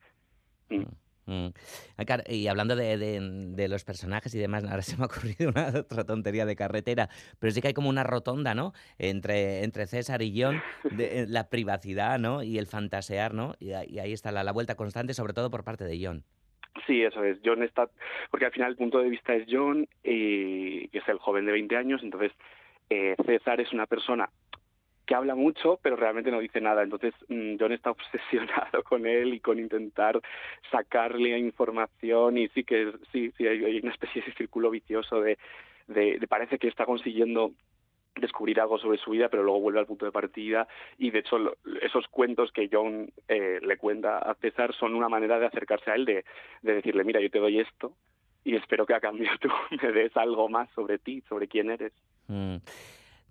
[0.70, 0.84] Mm.
[1.32, 1.54] Mm.
[1.98, 6.04] Ah, y hablando de, los personajes y demás, ahora se me ha ocurrido una otra
[6.04, 7.08] tontería de carretera,
[7.40, 8.74] pero sí que hay como una rotonda, ¿no?
[9.00, 12.44] Entre, entre César y John, de, eh, la privacidad, ¿no?
[12.44, 13.54] Y el fantasear, ¿no?
[13.60, 16.24] Y, ahí está la, vuelta constante, sobre todo por parte de John.
[16.86, 17.38] Sí, eso es.
[17.46, 17.90] John está,
[18.30, 21.54] porque al final el punto de vista es John, y, que es el joven de
[21.54, 22.34] 20 años, entonces
[22.90, 24.30] eh, César es una persona
[25.12, 26.84] que habla mucho, pero realmente no dice nada.
[26.84, 27.92] Entonces, mm, John está
[28.72, 30.22] obsesionado con él y con intentar
[30.72, 35.38] sacarle información y sí que sí, sí hay, una especie de círculo vicioso de,
[35.88, 37.52] de, parece que está consiguiendo
[38.16, 40.66] descubrir algo sobre su vida, pero luego vuelve al punto de partida
[40.98, 45.40] y de hecho esos cuentos que John eh, le cuenta a César son una manera
[45.40, 46.24] de acercarse a él, de,
[46.62, 47.98] de decirle, mira, yo te doy esto
[48.46, 49.50] y espero que a cambio tú
[49.82, 51.92] me des algo más sobre ti, sobre quién eres.
[52.28, 52.56] Mm.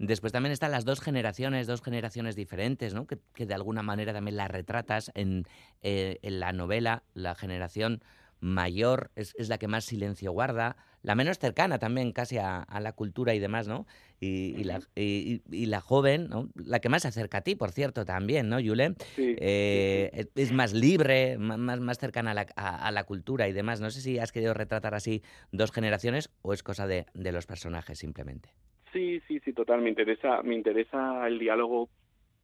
[0.01, 3.07] Después también están las dos generaciones, dos generaciones diferentes, ¿no?
[3.07, 5.45] que, de alguna manera también las retratas en,
[5.83, 7.03] eh, en la novela.
[7.13, 8.03] La generación
[8.41, 13.35] mayor es, la que más silencio guarda, la menos cercana también casi a, la cultura
[13.35, 13.87] y demás, ¿no?
[14.21, 16.49] Y, la, y, la, joven, ¿no?
[16.55, 18.95] la que más se acerca a ti, por cierto, también, ¿no, Yule?
[19.19, 23.83] Eh, es más libre, más, más cercana a la, a la, cultura y demás.
[23.83, 27.45] No sé si has querido retratar así dos generaciones o es cosa de, de los
[27.45, 28.51] personajes simplemente.
[28.93, 29.83] Sí, sí, sí, total.
[29.83, 31.89] Me interesa, me interesa el diálogo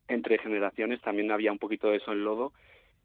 [0.08, 1.00] entre generaciones.
[1.00, 2.52] También había un poquito de eso en Lodo.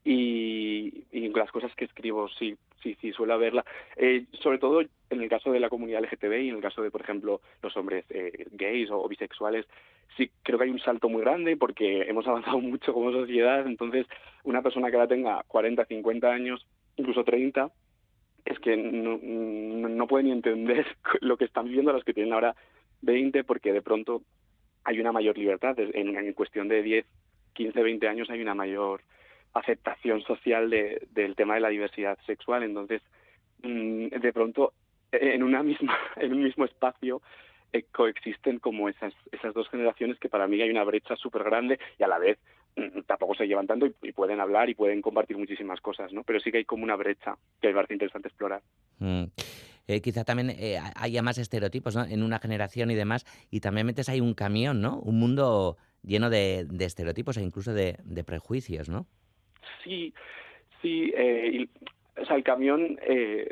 [0.04, 3.64] Y, y las cosas que escribo, sí, sí, sí, suele haberla.
[3.96, 6.90] Eh, sobre todo en el caso de la comunidad LGTB y en el caso de,
[6.90, 9.66] por ejemplo, los hombres eh, gays o, bisexuales,
[10.16, 13.66] sí creo que hay un salto muy grande porque hemos avanzado mucho como sociedad.
[13.66, 14.06] Entonces,
[14.44, 17.70] una persona que ahora tenga 40, 50 años, incluso 30,
[18.44, 20.86] es que no, no puede ni entender
[21.20, 22.56] lo que están viviendo los que tienen ahora
[23.02, 24.22] 20 porque de pronto
[24.84, 25.78] hay una mayor libertad.
[25.78, 27.06] En, en cuestión de 10,
[27.52, 29.02] 15, 20 años hay una mayor
[29.54, 32.62] aceptación social de, del tema de la diversidad sexual.
[32.62, 33.02] Entonces,
[33.62, 34.72] mm, de pronto,
[35.12, 37.22] en, una misma, en un mismo espacio
[37.72, 41.78] eh, coexisten como esas, esas dos generaciones que para mí hay una brecha súper grande
[41.98, 42.38] y a la vez
[42.76, 46.22] mm, tampoco se llevan tanto y, pueden hablar y pueden compartir muchísimas cosas, ¿no?
[46.22, 48.62] Pero sí que hay como una brecha que me parece interesante explorar.
[48.98, 49.24] Mm.
[49.88, 54.08] Eh, quizá también eh, haya más estereotipos en una generación y demás, y también metes
[54.08, 54.98] ahí un camión, ¿no?
[54.98, 59.06] Un mundo lleno de, estereotipos e incluso de, prejuicios, ¿no?
[59.84, 60.14] Sí,
[60.80, 61.12] sí.
[61.16, 61.66] Eh,
[62.20, 62.98] o sea, el camión,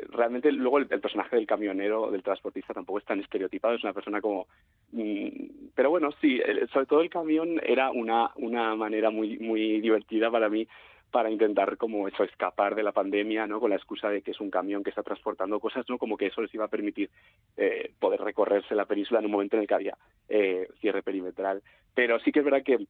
[0.09, 3.73] realmente luego el, personaje del camionero, del transportista, tampoco es tan estereotipado.
[3.73, 4.47] Es una persona como
[4.91, 6.39] Mm, pero bueno, sí,
[6.73, 10.67] sobre todo el camión era una, una manera muy, muy divertida para mí
[11.11, 13.59] para intentar como eso escapar de la pandemia, ¿no?
[13.59, 15.97] Con la excusa de que es un camión que está transportando cosas, ¿no?
[15.97, 17.09] Como que eso les iba a permitir
[17.57, 19.97] eh, poder recorrerse la península en un momento en el que había
[20.29, 21.61] eh, cierre perimetral.
[21.93, 22.85] Pero sí que es verdad que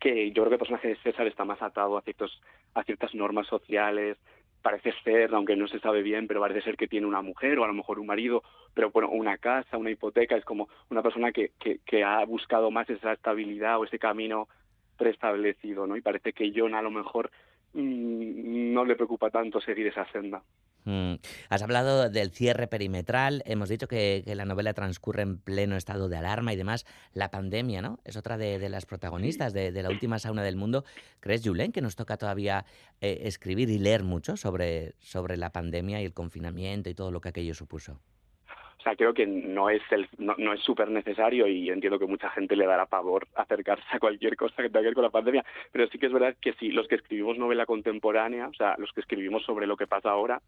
[0.00, 2.40] que yo creo que el personaje de César está más atado a ciertos
[2.72, 4.16] a ciertas normas sociales,
[4.62, 7.64] parece ser, aunque no se sabe bien, pero parece ser que tiene una mujer o
[7.64, 8.42] a lo mejor un marido,
[8.74, 12.70] pero bueno, una casa, una hipoteca, es como una persona que, que, que ha buscado
[12.70, 14.48] más esa estabilidad o ese camino
[14.96, 15.96] preestablecido, ¿no?
[15.96, 17.30] Y parece que John a lo mejor
[17.72, 20.42] no le preocupa tanto seguir esa senda.
[20.84, 21.14] Mm.
[21.50, 26.16] Has hablado del cierre perimetral, hemos dicho que, la novela transcurre en pleno estado de
[26.16, 26.86] alarma y demás.
[27.12, 27.98] La pandemia, ¿no?
[28.04, 30.84] Es otra de, las protagonistas de, la última sauna del mundo.
[31.20, 32.64] ¿Crees, Julen, que nos toca todavía
[33.00, 37.20] eh, escribir y leer mucho sobre, sobre la pandemia y el confinamiento y todo lo
[37.20, 38.00] que aquello supuso?
[38.80, 42.06] O sea, creo que no es el, no, no es súper necesario y entiendo que
[42.06, 45.10] mucha gente le dará pavor acercarse a cualquier cosa que tenga que ver con la
[45.10, 48.76] pandemia, pero sí que es verdad que sí, los que escribimos novela contemporánea, o sea,
[48.78, 50.40] los que escribimos sobre lo que pasa ahora,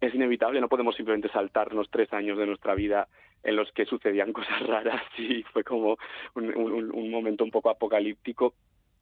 [0.00, 3.08] es inevitable, no podemos simplemente saltarnos tres años de nuestra vida
[3.42, 5.96] en los que sucedían cosas raras y fue como
[6.34, 8.52] un, momento un poco apocalíptico.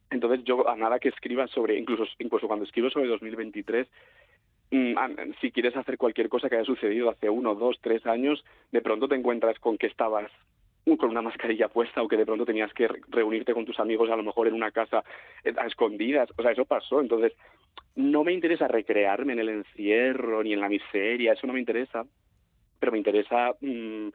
[0.09, 3.91] Entonces yo a nada que escriba sobre, incluso, incluso cuando escribo sobre 2023, mm,
[4.69, 9.07] si quieres hacer cualquier cosa que haya sucedido hace uno, dos, tres años, de pronto
[9.07, 10.31] te encuentras con que estabas
[10.95, 14.15] con una mascarilla puesta o que de pronto tenías que reunirte con tus amigos a
[14.15, 15.03] lo mejor en una casa
[15.43, 16.29] eh, a escondidas.
[16.37, 17.01] O sea, eso pasó.
[17.01, 17.33] Entonces,
[17.95, 22.05] no me interesa recrearme en el encierro ni en la miseria, eso no me interesa,
[22.79, 24.09] pero me interesa mm,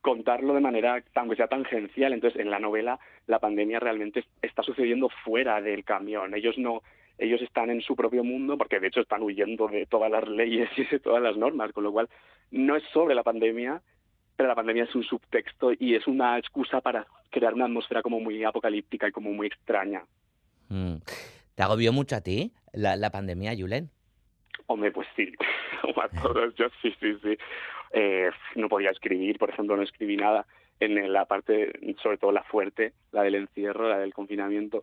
[0.00, 2.14] contarlo de manera, aunque sea tangencial.
[2.14, 6.34] Entonces, en la novela, la pandemia realmente está sucediendo fuera del camión.
[6.34, 6.82] Ellos no,
[7.18, 10.68] ellos están en su propio mundo, porque de hecho están huyendo de todas las leyes
[10.76, 12.08] y de todas las normas, con lo cual
[12.50, 13.82] no es sobre la pandemia,
[14.36, 18.20] pero la pandemia es un subtexto y es una excusa para crear una atmósfera como
[18.20, 20.04] muy apocalíptica y como muy extraña.
[20.68, 20.96] Mm.
[21.54, 23.90] ¿Te agobió mucho a ti la, la pandemia, Julen?
[24.66, 25.32] Hombre, pues sí,
[26.02, 27.36] a todos, yo sí, sí, sí.
[27.92, 30.46] Eh, no podía escribir, por ejemplo, no escribí nada
[30.80, 31.72] en la parte,
[32.02, 34.82] sobre todo la fuerte, la del encierro, la del confinamiento.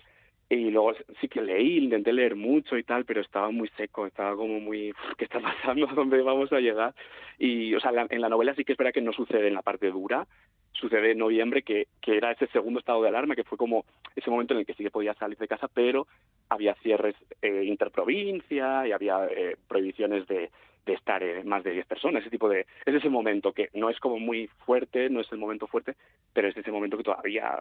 [0.52, 4.36] Y luego sí que leí, intenté leer mucho y tal, pero estaba muy seco, estaba
[4.36, 5.90] como muy, ¿qué está pasando?
[5.90, 6.94] ¿A dónde vamos a llegar?
[7.40, 9.90] Y, o sea, en la novela sí que espera que no sucede en la parte
[9.90, 10.28] dura,
[10.74, 14.30] sucede en noviembre, que, que era ese segundo estado de alarma, que fue como ese
[14.30, 16.06] momento en el que sí que podía salir de casa, pero
[16.50, 20.52] había cierres eh, interprovincia y había eh, prohibiciones de,
[20.86, 22.66] de estar eh, más de 10 personas, ese tipo de...
[22.86, 25.96] Es ese momento que no es como muy fuerte, no es el momento fuerte,
[26.34, 27.58] pero es ese momento que todavía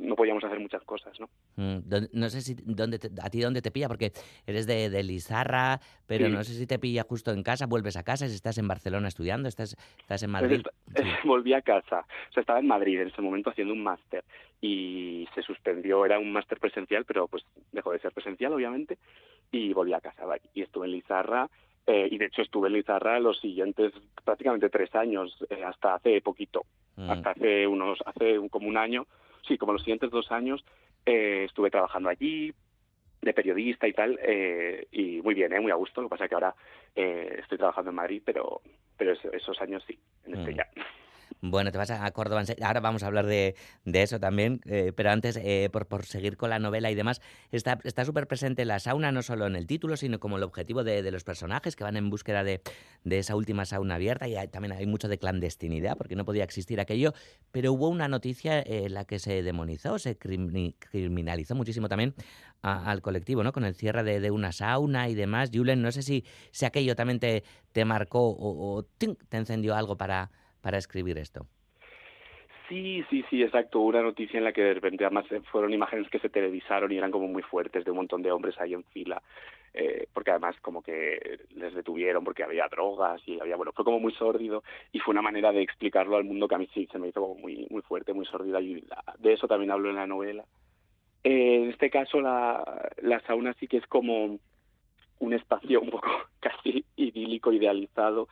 [0.00, 1.28] no podíamos hacer muchas cosas, ¿no?
[1.56, 1.78] Mm,
[2.12, 4.12] no sé si dónde a ti dónde te pilla, porque
[4.46, 8.02] eres de, de Lizarra, pero no sé si te pilla justo en casa, vuelves a
[8.02, 10.62] casa, si estás en Barcelona estudiando, estás, estás en Madrid.
[11.24, 14.24] Volví a casa, o sea, estaba en Madrid en ese momento haciendo un máster
[14.60, 18.98] y se suspendió, era un máster presencial, pero pues dejó de ser presencial, obviamente,
[19.50, 21.48] y volví a casa y estuve en Lizarra
[21.86, 23.92] eh, y de hecho estuve en Lizarra los siguientes
[24.24, 26.62] prácticamente tres años, eh, hasta hace poquito,
[26.96, 27.10] mm.
[27.10, 29.06] hasta hace unos, hace como un año,
[29.46, 30.64] sí, como los siguientes dos años
[31.06, 32.52] eh, estuve trabajando allí
[33.22, 34.18] de periodista y tal,
[34.90, 36.00] y muy bien, muy a gusto.
[36.00, 36.54] Lo que pasa es que ahora
[36.94, 38.62] estoy trabajando en Madrid, pero
[39.00, 40.56] pero esos años sí, en este mm.
[40.56, 40.68] ya.
[41.40, 42.42] Bueno, te vas a Córdoba.
[42.62, 46.50] Ahora vamos a hablar de, eso también, eh, pero antes, eh, por, por, seguir con
[46.50, 50.20] la novela y demás, está súper presente la sauna, no solo en el título, sino
[50.20, 52.60] como el objetivo de, los personajes que van en búsqueda de,
[53.04, 54.28] esa última sauna abierta.
[54.28, 57.14] Y también hay mucho de clandestinidad, porque no podía existir aquello,
[57.52, 62.14] pero hubo una noticia en la que se demonizó, se criminalizó muchísimo también
[62.62, 63.52] al colectivo, ¿no?
[63.52, 65.50] Con el cierre de, una sauna y demás.
[65.52, 70.30] Julen, no sé si, si aquello también te, te marcó o te encendió algo para
[70.60, 71.46] para escribir esto.
[72.68, 73.80] Sí, sí, sí, exacto.
[73.80, 77.10] Una noticia en la que de repente además fueron imágenes que se televisaron y eran
[77.10, 79.20] como muy fuertes de un montón de hombres ahí en fila,
[79.74, 83.98] eh, porque además como que les detuvieron porque había drogas y había, bueno, fue como
[83.98, 87.00] muy sórdido y fue una manera de explicarlo al mundo que a mí sí se
[87.00, 88.84] me hizo como muy, muy fuerte, muy sórdida y
[89.18, 90.44] de eso también hablo en la novela.
[91.24, 94.38] Eh, en este caso la sauna sí que es como
[95.20, 96.08] un espacio un poco
[96.40, 98.28] casi idílico, idealizado,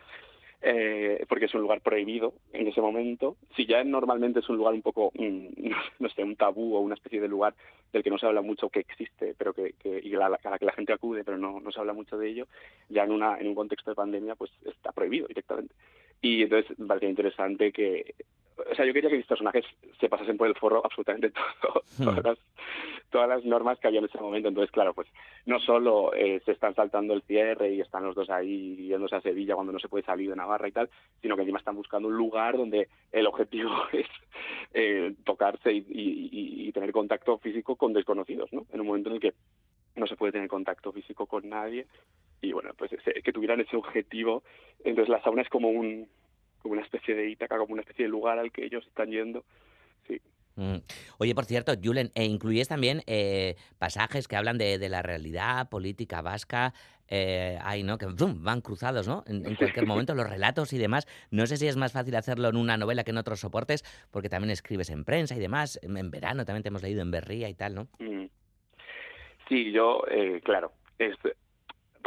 [0.60, 3.36] eh, porque es un lugar prohibido en ese momento.
[3.56, 5.46] Si ya normalmente es un lugar un poco, mm,
[6.00, 7.54] no, sé, un tabú o una especie de lugar
[7.92, 10.72] del que no se habla mucho que existe, pero que, y a la, que la
[10.72, 12.46] gente acude, pero no, no se habla mucho de ello,
[12.88, 15.74] ya en, una, en un contexto de pandemia, pues está prohibido directamente.
[16.20, 18.14] Y entonces me parecía interesante que,
[18.70, 19.64] o sea, yo quería que mis personajes
[20.00, 21.30] se pasasen por el forro absolutamente
[21.62, 21.82] todo,
[22.14, 22.38] todas,
[23.10, 24.48] todas las normas que había en ese momento.
[24.48, 25.08] Entonces, claro, pues
[25.46, 29.20] no solo eh, se están saltando el cierre y están los dos ahí yéndose a
[29.20, 30.90] Sevilla cuando no se puede salir de Navarra y tal,
[31.20, 34.06] sino que encima están buscando un lugar donde el objetivo es
[34.74, 38.66] eh, tocarse y, y, tener contacto físico con desconocidos, ¿no?
[38.72, 39.34] En un momento en el que
[39.96, 41.86] no se puede tener contacto físico con nadie
[42.40, 42.90] y bueno, pues
[43.24, 44.44] que tuvieran ese objetivo.
[44.84, 46.08] Entonces la sauna es como un
[46.60, 49.44] como una especie de Ítaca, como una especie de lugar al que ellos están yendo.
[50.58, 50.78] Mm.
[51.18, 55.68] Oye, por cierto, Julen, e incluyes también eh, pasajes que hablan de, de, la realidad
[55.68, 56.74] política vasca,
[57.06, 57.96] eh, ¿no?
[57.96, 59.22] Que van cruzados, ¿no?
[59.28, 61.06] En, cualquier momento, los relatos y demás.
[61.30, 64.28] No sé si es más fácil hacerlo en una novela que en otros soportes, porque
[64.28, 65.78] también escribes en prensa y demás.
[65.80, 67.88] En, verano también te hemos leído en Berría y tal, ¿no?
[68.00, 68.26] Mm.
[69.48, 71.14] Sí, yo, eh, claro, es,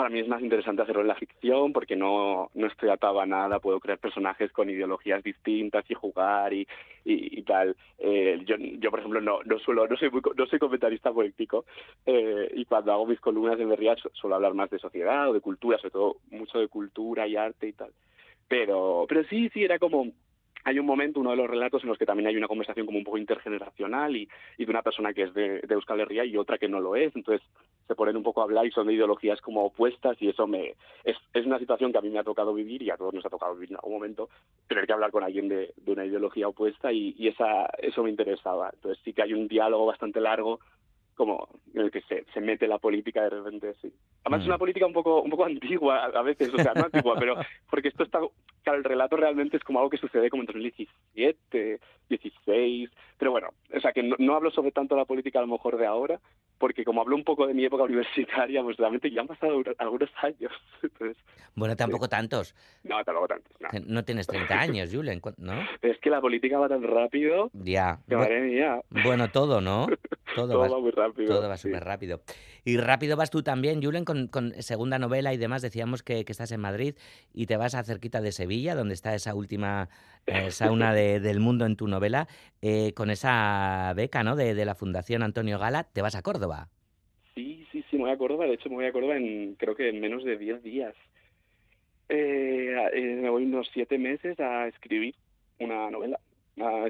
[0.02, 3.28] para mí es más interesante hacerlo en la ficción porque no, no estoy atado a
[3.28, 6.68] nada, puedo crear personajes con ideologías distintas y jugar y,
[7.06, 7.76] y, tal.
[8.00, 11.66] Eh, yo, yo, por ejemplo, no, no suelo, no soy, no soy comentarista político
[12.08, 15.40] eh, y cuando hago mis columnas en Berriat suelo hablar más de sociedad o de
[15.40, 17.92] cultura, sobre todo mucho de cultura y arte y tal.
[18.48, 20.08] Pero, pero sí, sí, era como
[20.64, 22.98] hay un momento, uno de los relatos, en los que también hay una conversación como
[22.98, 26.38] un poco intergeneracional y, y de una persona que es de, de, Euskal Herria y
[26.38, 27.16] otra que no lo es.
[27.16, 27.46] Entonces
[27.88, 30.76] se ponen un poco a hablar y son de ideologías como opuestas y eso me
[31.04, 33.26] es, es una situación que a mí me ha tocado vivir y a todos nos
[33.26, 34.30] ha tocado vivir en algún momento,
[34.68, 38.10] tener que hablar con alguien de, de una ideología opuesta y, y esa, eso me
[38.10, 38.70] interesaba.
[38.74, 40.60] Entonces sí que hay un diálogo bastante largo
[41.16, 43.94] como en el que se, se mete la política de repente, sí.
[44.24, 44.60] Además es una mm.
[44.60, 47.36] política un poco un poco antigua a veces, o sea, no antigua, pero
[47.70, 48.20] porque esto está,
[48.64, 53.50] claro, el relato realmente es como algo que sucede como en 2017, 16, pero bueno,
[53.74, 56.20] o sea, que no, no hablo sobre tanto la política a lo mejor de ahora,
[56.62, 60.10] porque como hablo un poco de mi época universitaria, pues realmente ya han pasado algunos
[60.22, 60.54] años.
[61.56, 62.56] bueno, tampoco tantos.
[62.84, 63.52] No, tampoco tantos.
[63.88, 64.06] No.
[64.06, 65.54] tienes 30 años, Julen, ¿no?
[65.82, 67.50] Es que la política va tan rápido.
[67.54, 68.00] Ya.
[68.08, 68.80] Que madre mía.
[69.04, 69.88] Bueno, todo, ¿no?
[70.36, 71.36] Todo, va, muy rápido.
[71.36, 72.22] Todo va súper rápido.
[72.64, 75.62] Y rápido vas tú también, Julen, con, con segunda novela y demás.
[75.62, 76.96] Decíamos que, estás en Madrid
[77.34, 79.90] y te vas a cerquita de Sevilla, donde está esa última
[80.28, 82.28] eh, sauna de, del mundo en tu novela,
[82.62, 84.36] eh, con esa beca ¿no?
[84.36, 85.86] de, la Fundación Antonio Gala.
[85.92, 86.70] Te vas a Córdoba.
[87.34, 88.46] Sí, sí, sí, me voy a Córdoba.
[88.46, 90.94] De hecho, me voy a Córdoba en creo que en menos de 10 días.
[92.10, 95.16] Eh, eh, me voy unos siete meses a escribir
[95.60, 96.20] una novela.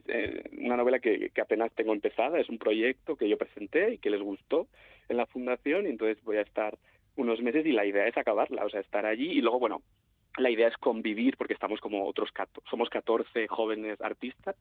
[0.08, 2.40] Eh, una novela que, que, apenas tengo empezada.
[2.40, 4.68] Es un proyecto que yo presenté y que les gustó
[5.10, 5.86] en la fundación.
[5.86, 6.78] Y entonces voy a estar
[7.16, 9.30] unos meses y la idea es acabarla, o sea, estar allí.
[9.32, 9.82] Y luego, bueno,
[10.38, 12.30] la idea es convivir porque estamos como otros,
[12.70, 14.56] somos 14 jóvenes artistas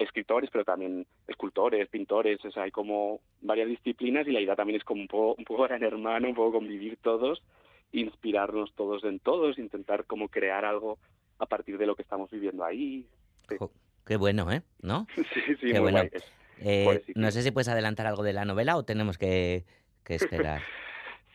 [0.00, 4.78] escritores, pero también escultores, pintores, o sea, hay como varias disciplinas y la idea también
[4.78, 7.42] es como un poco, un poco gran hermano, un poco convivir todos,
[7.92, 10.98] inspirarnos todos en todos, intentar como crear algo
[11.38, 13.06] a partir de lo que estamos viviendo ahí.
[14.06, 14.62] qué bueno, ¿eh?
[14.80, 15.06] ¿No?
[15.16, 16.02] sí, sí, qué bueno.
[16.60, 19.64] Eh, no sé si puedes adelantar algo de la novela o tenemos que,
[20.04, 20.62] que esperar.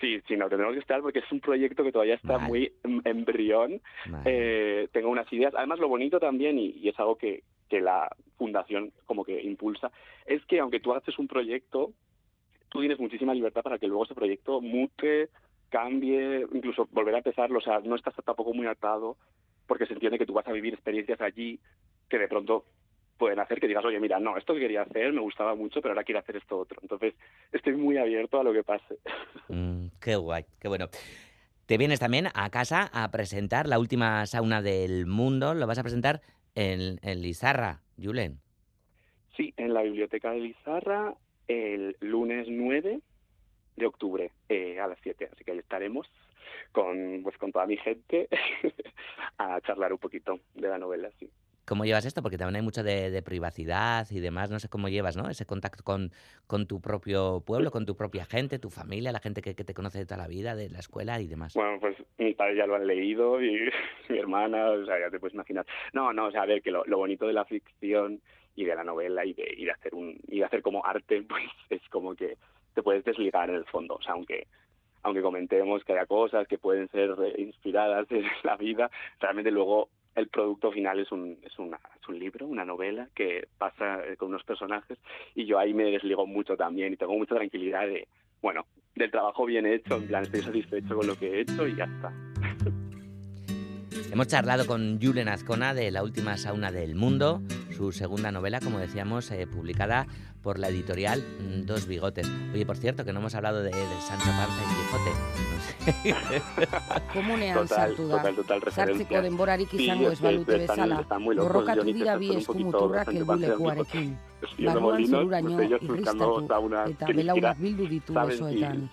[0.01, 2.73] Sí, sí, no, tenemos que esperar porque es un proyecto que todavía está muy
[3.05, 3.81] embrión.
[4.25, 5.53] Eh, tengo unas ideas.
[5.55, 9.91] Además, lo bonito también, y, y, es algo que, que la fundación como que impulsa,
[10.25, 11.93] es que aunque tú haces un proyecto,
[12.69, 15.29] tú tienes muchísima libertad para que luego ese proyecto mute,
[15.69, 17.59] cambie, incluso volver a empezarlo.
[17.59, 19.17] O sea, no estás tampoco muy atado
[19.65, 21.59] porque se entiende que tú vas a vivir experiencias allí
[22.09, 22.65] que de pronto
[23.17, 25.93] pueden hacer que digas, oye, mira, no, esto que quería hacer me gustaba mucho, pero
[25.93, 26.79] ahora quiero hacer esto otro.
[26.81, 27.13] Entonces,
[27.51, 28.97] estoy muy abierto a lo que pase.
[29.47, 30.87] Mm, qué guay, qué bueno.
[31.67, 35.53] Te vienes también a casa a presentar la última sauna del mundo.
[35.53, 36.21] Lo vas a presentar
[36.55, 38.39] en, en Lizarra, Julen.
[39.37, 41.13] Sí, en la biblioteca de Lizarra
[41.47, 43.01] el lunes 9
[43.75, 45.29] de octubre eh, a las 7.
[45.31, 46.07] Así que ahí estaremos
[46.71, 48.27] con, pues, con toda mi gente
[49.37, 51.09] a charlar un poquito de la novela.
[51.19, 51.29] Sí.
[51.65, 52.21] ¿Cómo llevas esto?
[52.21, 54.51] Porque también hay mucho de, privacidad y demás.
[54.51, 55.29] No sé cómo llevas, ¿no?
[55.29, 56.11] Ese contacto con,
[56.45, 59.97] con tu propio pueblo, con tu propia gente, tu familia, la gente que, te conoce
[59.97, 61.55] de toda la vida, de la escuela y demás.
[61.55, 63.69] Bueno, pues mi padre ya lo han leído y
[64.09, 65.65] mi hermana, o sea, ya te puedes imaginar.
[65.93, 68.21] No, no, o sea, a ver, que lo, bonito de la ficción
[68.55, 71.23] y de la novela y de, y de hacer un y de hacer como arte,
[71.27, 72.37] pues es como que
[72.75, 73.95] te puedes desligar en el fondo.
[73.95, 74.47] O sea, aunque
[75.01, 80.27] aunque comentemos que haya cosas que pueden ser inspiradas en la vida, realmente luego el
[80.29, 84.29] producto final es un, es, una, es un libro, una novela que pasa eh, con
[84.29, 84.97] unos personajes
[85.35, 88.07] y yo ahí me desligo mucho también y tengo mucha tranquilidad de,
[88.41, 91.75] bueno, del trabajo bien hecho, en plan estoy satisfecho con lo que he hecho y
[91.75, 92.13] ya está.
[94.11, 97.41] Hemos charlado con Julen Azcona de La última sauna del mundo,
[97.71, 100.07] su segunda novela, como decíamos, eh, publicada
[100.45, 102.31] por la editorial mm, Dos Bigotes.
[102.53, 105.11] Oye, por cierto, que no hemos hablado de, de Sancho Panza y Quijote.
[105.49, 106.63] No sé.
[107.13, 109.21] Komunean Total, total, total Sartzeko referencia.
[109.21, 111.01] denborarik Sí, izango es ez balute bezala.
[111.01, 114.17] Borrokatu dira que bi están un eskumu poquito turrak bastante paseados, helbulekuarekin.
[114.51, 118.89] Siguiendo Barruan zeluraino pues irristatu eta siquiera bildu ditu besoetan.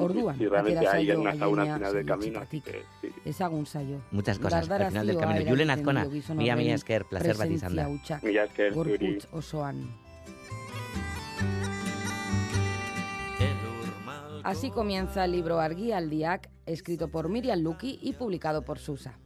[0.00, 2.40] Orduan, atera hay zaio una sauna al haieina final del camino.
[2.40, 2.64] así saioetxetatik.
[2.64, 3.30] que, sí.
[3.30, 4.00] Ezagun zaio.
[4.10, 5.48] Muchas cosas al final del camino.
[5.48, 7.86] Julen Azkona, mila mila esker, placer bat izan da.
[7.86, 8.90] Mila esker, zuri.
[8.98, 10.07] gorputz osoan.
[14.44, 19.18] Así comienza el libro Argialdiak, escrito por Miriam Luki y publicado por Susa.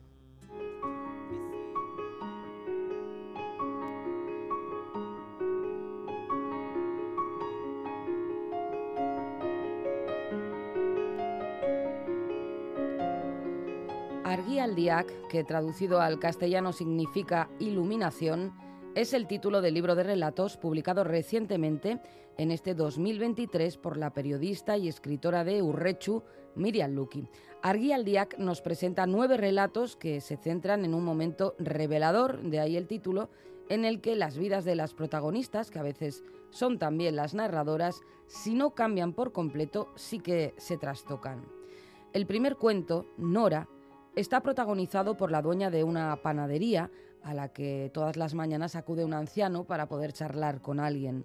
[14.24, 18.52] Argialdiak, que traducido al castellano significa iluminación,
[18.94, 21.98] es el título del libro de relatos publicado recientemente
[22.36, 26.22] en este 2023 por la periodista y escritora de Urrechu,
[26.56, 27.26] Miriam Luki.
[27.62, 32.86] Argialdiak nos presenta nueve relatos que se centran en un momento revelador, de ahí el
[32.86, 33.30] título,
[33.70, 38.02] en el que las vidas de las protagonistas, que a veces son también las narradoras,
[38.26, 41.46] si no cambian por completo, sí que se trastocan.
[42.12, 43.68] El primer cuento, Nora,
[44.16, 46.90] está protagonizado por la dueña de una panadería
[47.24, 51.24] a la que todas las mañanas acude un anciano para poder charlar con alguien.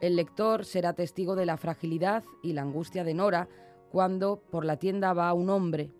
[0.00, 3.48] El lector será testigo de la fragilidad y la angustia de Nora
[3.90, 5.90] cuando por la tienda va un hombre,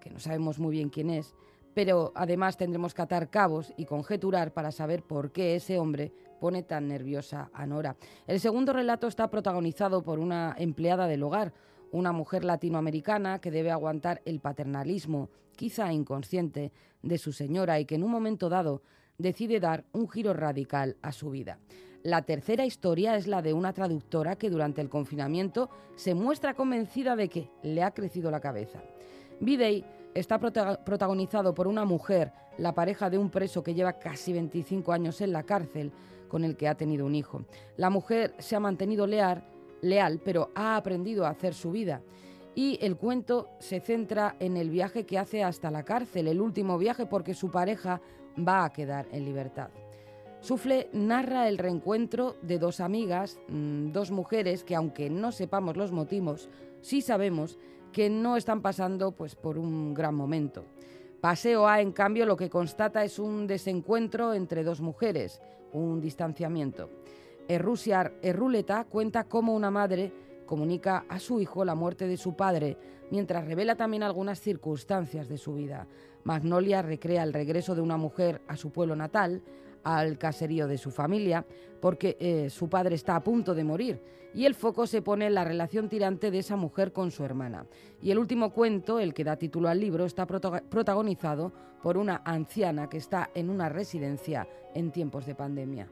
[0.00, 1.34] que no sabemos muy bien quién es,
[1.72, 6.62] pero además tendremos que atar cabos y conjeturar para saber por qué ese hombre pone
[6.62, 7.96] tan nerviosa a Nora.
[8.26, 11.52] El segundo relato está protagonizado por una empleada del hogar,
[11.94, 16.72] una mujer latinoamericana que debe aguantar el paternalismo, quizá inconsciente,
[17.02, 18.82] de su señora y que en un momento dado
[19.18, 21.58] decide dar un giro radical a su vida.
[22.02, 27.14] La tercera historia es la de una traductora que durante el confinamiento se muestra convencida
[27.14, 28.82] de que le ha crecido la cabeza.
[29.40, 29.84] Bidey
[30.14, 34.92] está prota- protagonizado por una mujer, la pareja de un preso que lleva casi 25
[34.92, 35.92] años en la cárcel,
[36.28, 37.44] con el que ha tenido un hijo.
[37.76, 39.44] La mujer se ha mantenido leal,
[39.84, 42.02] leal, pero ha aprendido a hacer su vida.
[42.54, 46.78] Y el cuento se centra en el viaje que hace hasta la cárcel, el último
[46.78, 48.00] viaje porque su pareja
[48.36, 49.70] va a quedar en libertad.
[50.40, 55.90] Sufle narra el reencuentro de dos amigas, mm, dos mujeres que aunque no sepamos los
[55.90, 56.48] motivos,
[56.80, 57.58] sí sabemos
[57.92, 60.64] que no están pasando pues por un gran momento.
[61.20, 65.40] Paseo A, en cambio, lo que constata es un desencuentro entre dos mujeres,
[65.72, 66.90] un distanciamiento.
[67.48, 70.12] Errusiar Erruleta cuenta cómo una madre
[70.46, 72.76] comunica a su hijo la muerte de su padre,
[73.10, 75.86] mientras revela también algunas circunstancias de su vida.
[76.24, 79.42] Magnolia recrea el regreso de una mujer a su pueblo natal,
[79.82, 81.44] al caserío de su familia,
[81.80, 84.00] porque eh, su padre está a punto de morir,
[84.32, 87.66] y el foco se pone en la relación tirante de esa mujer con su hermana.
[88.00, 92.22] Y el último cuento, el que da título al libro, está protago- protagonizado por una
[92.24, 95.88] anciana que está en una residencia en tiempos de pandemia.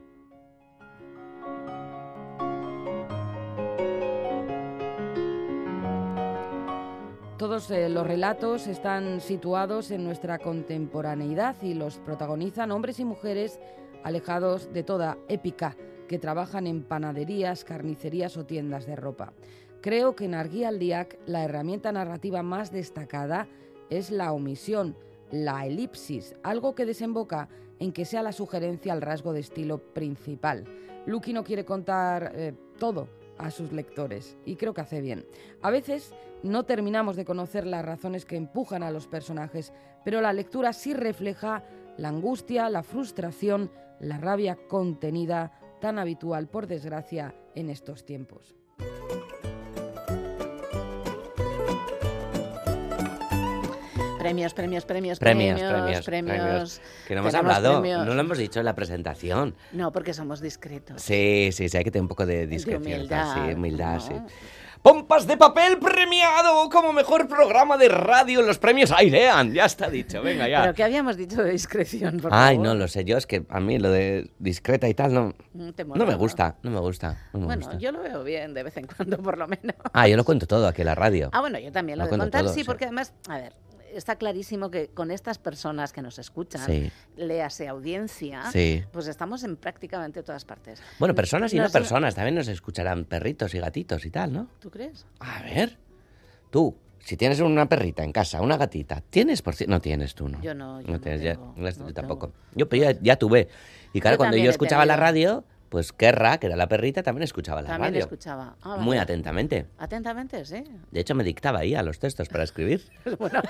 [7.42, 13.58] Todos eh, los relatos están situados en nuestra contemporaneidad y los protagonizan hombres y mujeres
[14.04, 15.76] alejados de toda épica
[16.06, 19.32] que trabajan en panaderías, carnicerías o tiendas de ropa.
[19.80, 20.78] Creo que en Arguía al
[21.26, 23.48] la herramienta narrativa más destacada
[23.90, 24.96] es la omisión,
[25.32, 27.48] la elipsis, algo que desemboca
[27.80, 30.62] en que sea la sugerencia el rasgo de estilo principal.
[31.06, 33.08] Lucky no quiere contar eh, todo
[33.42, 35.26] a sus lectores y creo que hace bien.
[35.60, 39.72] A veces no terminamos de conocer las razones que empujan a los personajes,
[40.04, 41.64] pero la lectura sí refleja
[41.98, 43.70] la angustia, la frustración,
[44.00, 48.54] la rabia contenida tan habitual, por desgracia, en estos tiempos.
[54.22, 56.80] Premios, premios, premios, Premios, premios, premios.
[57.08, 59.54] Que no hemos hablado, no lo hemos dicho en la presentación.
[59.72, 61.02] No, porque somos discretos.
[61.02, 62.82] Sí, sí, sí, hay que tener un poco de discreción.
[62.82, 64.14] humildad, sí, humildad, sí.
[64.82, 69.52] Pompas de papel premiado como mejor programa de radio en los premios Airean.
[69.52, 70.62] Ya está dicho, venga ya.
[70.62, 72.66] Pero ¿qué habíamos dicho de discreción, por Ay, favor?
[72.66, 75.70] no lo sé, yo es que a mí lo de discreta y tal no, Mm,
[75.94, 77.28] no me gusta, no me gusta.
[77.32, 77.78] no me Bueno, gusta.
[77.78, 79.76] yo lo veo bien de vez en cuando, por lo menos.
[79.92, 81.30] Ah, yo lo cuento todo aquí en la radio.
[81.32, 82.64] Ah, bueno, yo también lo Lo de contar, todo, sí.
[82.64, 83.52] porque además, a ver,
[83.94, 86.90] está clarísimo que con estas personas que nos escuchan, Sí.
[87.16, 88.82] léase audiencia, Sí.
[88.92, 90.82] pues estamos en prácticamente todas partes.
[90.98, 94.48] Bueno, personas y no Nos- personas, también nos escucharán perritos y gatitos y tal, ¿no?
[94.60, 95.06] ¿Tú crees?
[95.20, 95.78] A ver,
[96.50, 100.28] tú, si tienes una perrita en casa, una gatita, ¿tienes por ci- No tienes tú,
[100.28, 100.40] ¿no?
[100.42, 102.32] Yo no, yo no tienes, ya- tengo, no es- no yo tampoco.
[102.54, 103.48] Yo, pero ya, ya tuve.
[103.92, 107.22] Y claro, Yo cuando yo escuchaba la radio, pues Kerra, que era la perrita, también
[107.22, 108.00] escuchaba la También radio.
[108.04, 108.56] escuchaba.
[108.60, 108.82] Ah, vale.
[108.82, 109.68] Muy atentamente.
[109.78, 110.62] Atentamente, sí.
[110.90, 112.82] De hecho, me dictaba ahí a los textos para escribir.
[113.18, 113.40] Bueno,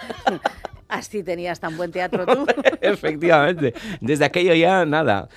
[0.88, 2.46] así tenías tan buen teatro tú.
[2.80, 3.74] Efectivamente.
[4.00, 5.28] Desde aquello ya nada.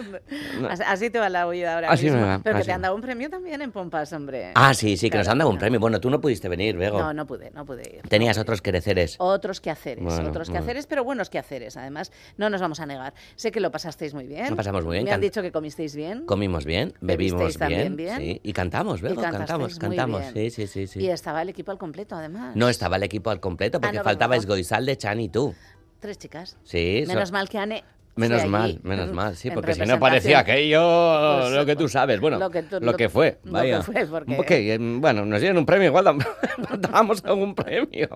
[0.86, 3.02] Así, te va la oída ahora Así me va, Pero que te han dado un
[3.02, 4.52] premio también en Pompas, hombre.
[4.54, 5.80] Ah, sí, sí, que nos han dado un premio.
[5.80, 7.00] Bueno, tú no pudiste venir, Bego.
[7.00, 8.02] No, no pude, no pude ir.
[8.10, 9.16] Tenías otros quereceres.
[9.18, 10.62] Otros quehaceres, Bueno, otros bueno.
[10.62, 12.12] quehaceres, pero buenos quehaceres, además.
[12.38, 13.14] No nos vamos a negar.
[13.36, 14.50] Sé que lo pasasteis muy bien.
[14.52, 16.26] Lo pasamos muy bien, Me han dicho que comisteis bien.
[16.26, 18.18] Comimos bien, bebimos bien, bien.
[18.18, 19.48] sí, y cantamos, Bego, cantasteis
[19.78, 20.24] cantamos, cantamos.
[20.34, 21.00] Sí, sí, sí, sí.
[21.02, 22.56] Y estaba el equipo al completo, además.
[22.56, 24.40] No estaba el equipo al completo porque Ah, no, faltaba no.
[24.42, 25.54] Esgoizal de Chan y tú.
[26.00, 26.58] Tres chicas.
[26.64, 27.84] Sí, so- Menos mal que Ane.
[28.16, 31.76] fue Menos mal, menos en- mal, sí, porque si no parecía aquello Pues, lo que
[31.76, 33.82] tú sabes, bueno, lo lo que que, tú- lo que- fue, lo que vaya.
[33.82, 36.06] fue, porque- Ok, eh, bueno, nos dieron un premio, igual
[36.80, 38.08] damos algún premio.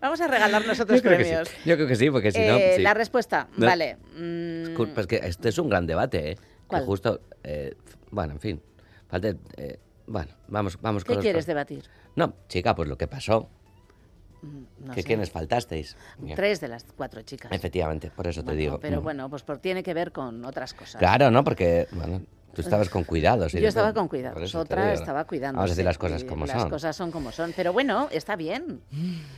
[0.00, 1.48] Vamos a regalar nosotros Yo sí, premios.
[1.64, 2.56] yo creo que sí, porque si no...
[2.56, 2.82] Eh, sí.
[2.82, 3.66] La respuesta, No.
[3.66, 3.96] vale.
[4.16, 6.38] mm, Pues que este es un gran debate, ¿eh?
[6.68, 7.74] Justo, eh,
[8.10, 8.62] bueno, en fin,
[9.08, 11.84] falta, eh, bueno, vamos, vamos con ¿Qué los- quieres debatir?
[12.16, 13.48] No, chica, pues lo que pasó,
[14.42, 15.06] Mm, No que sé.
[15.08, 15.96] quienes faltasteis.
[16.36, 17.50] Tres de las cuatro chicas.
[17.52, 18.78] Efectivamente, por eso te digo.
[18.78, 19.02] Pero Mm.
[19.04, 20.98] bueno, pues por, tiene que ver con otras cosas.
[20.98, 21.42] Claro, ¿no?
[21.42, 22.20] Porque, bueno,
[22.56, 23.54] tú estabas con cuidados.
[23.54, 25.58] y Yo estaba con te otra estaba cuidando.
[25.58, 26.70] Vamos a decir las cosas como las son.
[26.70, 27.52] cosas son como son.
[27.54, 28.80] Pero bueno, está bien,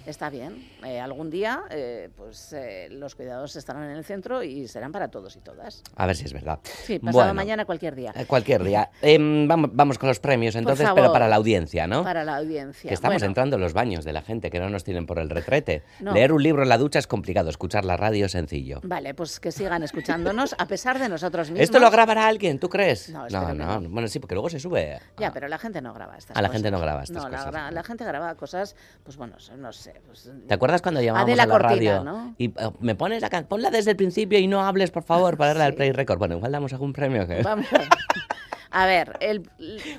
[0.06, 0.64] está bien.
[0.84, 5.08] Eh, algún día, eh, pues eh, los cuidados estarán en el centro y serán para
[5.08, 5.82] todos y todas.
[5.96, 6.60] A ver si es verdad.
[6.64, 8.12] Sí, pasado Bueno, mañana cualquier día.
[8.14, 8.90] eh, Cualquier día.
[9.02, 11.02] Em, vamos, vamos con los premios entonces, favor.
[11.02, 12.04] pero para la audiencia, ¿no?
[12.04, 12.88] Para la audiencia.
[12.88, 15.18] Que estamos Bueno, entrando en los baños de la gente, que no nos tienen por
[15.18, 15.82] el retrete.
[16.00, 16.12] No.
[16.12, 18.80] Leer un libro en la ducha es complicado, escuchar la radio es sencillo.
[18.84, 21.62] Vale, pues que sigan escuchándonos a pesar de nosotros mismos.
[21.64, 23.07] ¿Esto lo grabará alguien, tú crees?
[23.10, 23.80] No, no, que no.
[23.80, 23.88] no.
[23.90, 24.98] Bueno, sí, porque luego se sube.
[25.18, 27.36] Ya, pero la gente no graba estas Ah, la gente no graba estas no, la
[27.38, 27.54] cosas.
[27.54, 30.00] gra- La, gente graba cosas, pues bueno, no sé.
[30.06, 32.04] Pues, ¿Te acuerdas cuando llamábamos Adela a la Cortina, radio?
[32.04, 32.34] ¿no?
[32.38, 35.36] Y eh, me pones la can- ponla desde el principio y no hables, por favor,
[35.36, 36.18] para darle al play record.
[36.18, 37.26] Bueno, igual damos algún premio.
[37.42, 37.66] Vamos
[38.70, 39.48] a ver, el,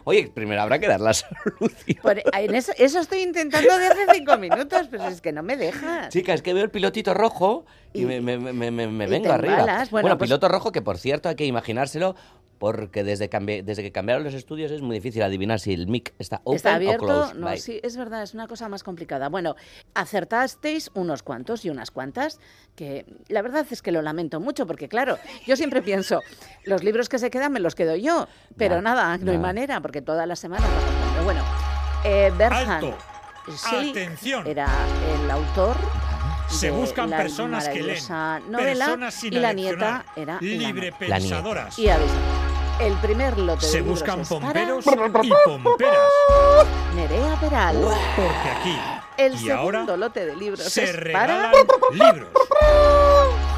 [0.04, 1.98] Oye, primero habrá que dar la solución.
[2.04, 5.58] por- en eso, eso estoy intentando de hace cinco minutos, pero es que no me
[5.58, 6.10] dejas.
[6.10, 9.10] Chica, es que veo el pilotito rojo y, Y- me, me- me- me- me y
[9.10, 9.60] vengo arriba.
[9.62, 9.90] embalas.
[9.92, 12.16] Bueno, pues- piloto rojo que, por cierto, hay que imaginárselo
[12.60, 16.14] porque desde, cambi- desde que cambiaron los estudios es muy difícil adivinar si el mic
[16.20, 17.06] está open ¿Está o abierto?
[17.06, 17.36] closed.
[17.36, 17.58] No, Bye.
[17.58, 19.30] sí, es verdad, es una cosa más complicada.
[19.30, 19.56] Bueno,
[20.10, 22.40] acertasteis unos cuantos y unas cuantas,
[22.76, 26.22] que la verdad es que lo lamento mucho, porque claro, yo siempre pienso,
[26.66, 28.28] los libros que se quedan me los quedo yo,
[28.58, 29.42] pero Ya, nada, no hay ya.
[29.42, 30.68] manera, porque todas las semanas...
[31.14, 31.42] Pero bueno,
[32.04, 32.98] eh, Berhan Alto.
[33.56, 34.46] Schlick Atención.
[34.48, 34.68] era
[35.24, 35.78] el autor
[36.50, 38.04] Se de buscan la personas que leen.
[38.50, 40.98] novela Personas sin y la nieta era la libre novela.
[41.18, 41.80] pensadoras.
[41.80, 44.86] Y el primer lote de Se libros buscan para pomperos
[45.24, 45.98] y pomperas.
[46.96, 47.78] Nerea Peral.
[48.16, 48.78] Porque aquí
[49.18, 52.30] El y segundo ahora lote de libros se es regalan para libros.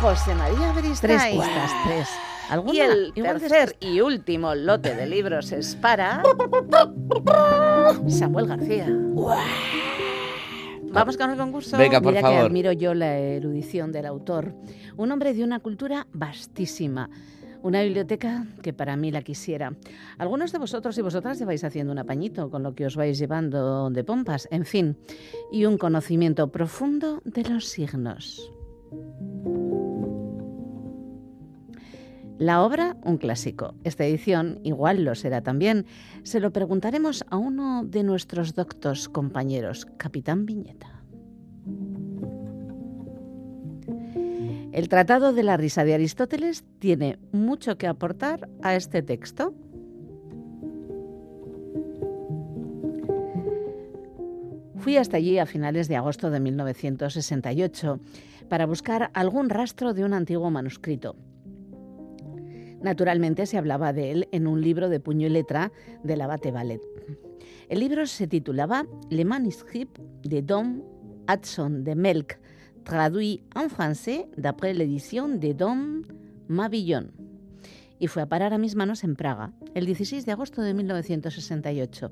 [0.02, 1.40] José María Tres Beristain.
[1.40, 2.10] pistas, tres.
[2.50, 2.74] ¿Alguna?
[2.74, 6.22] Y el tercer y último lote de libros es para
[8.10, 8.88] Samuel García.
[10.94, 11.78] Vamos con el concurso.
[11.78, 12.46] Venga, por Mira que favor.
[12.46, 14.54] admiro yo la erudición del autor.
[14.98, 17.10] Un hombre de una cultura vastísima.
[17.64, 19.74] Una biblioteca que para mí la quisiera.
[20.18, 23.90] Algunos de vosotros y vosotras lleváis haciendo un apañito con lo que os vais llevando
[23.90, 24.98] de pompas, en fin.
[25.52, 28.52] Y un conocimiento profundo de los signos.
[32.42, 33.76] La obra, un clásico.
[33.84, 35.86] Esta edición igual lo será también.
[36.24, 41.04] Se lo preguntaremos a uno de nuestros doctos compañeros, Capitán Viñeta.
[44.72, 49.54] El Tratado de la Risa de Aristóteles tiene mucho que aportar a este texto.
[54.78, 58.00] Fui hasta allí a finales de agosto de 1968
[58.50, 61.16] para buscar algún rastro de un antiguo manuscrito.
[62.82, 65.72] Naturalmente se hablaba de él en un libro de puño y letra
[66.04, 66.82] del abate Ballet.
[67.70, 69.90] El libro se titulaba Le manuscrit
[70.24, 70.82] de Dom
[71.32, 72.40] Hudson de Melk,
[72.84, 76.04] traduit en français d'après l'édition de Dom
[76.48, 77.12] Mavillon,
[78.00, 82.12] y fue a parar a mis manos en Praga el 16 de agosto de 1968.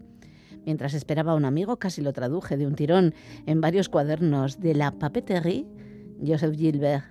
[0.65, 3.13] Mientras esperaba a un amigo, casi lo traduje de un tirón
[3.45, 5.65] en varios cuadernos de la papeterie
[6.25, 7.05] Joseph Gilbert,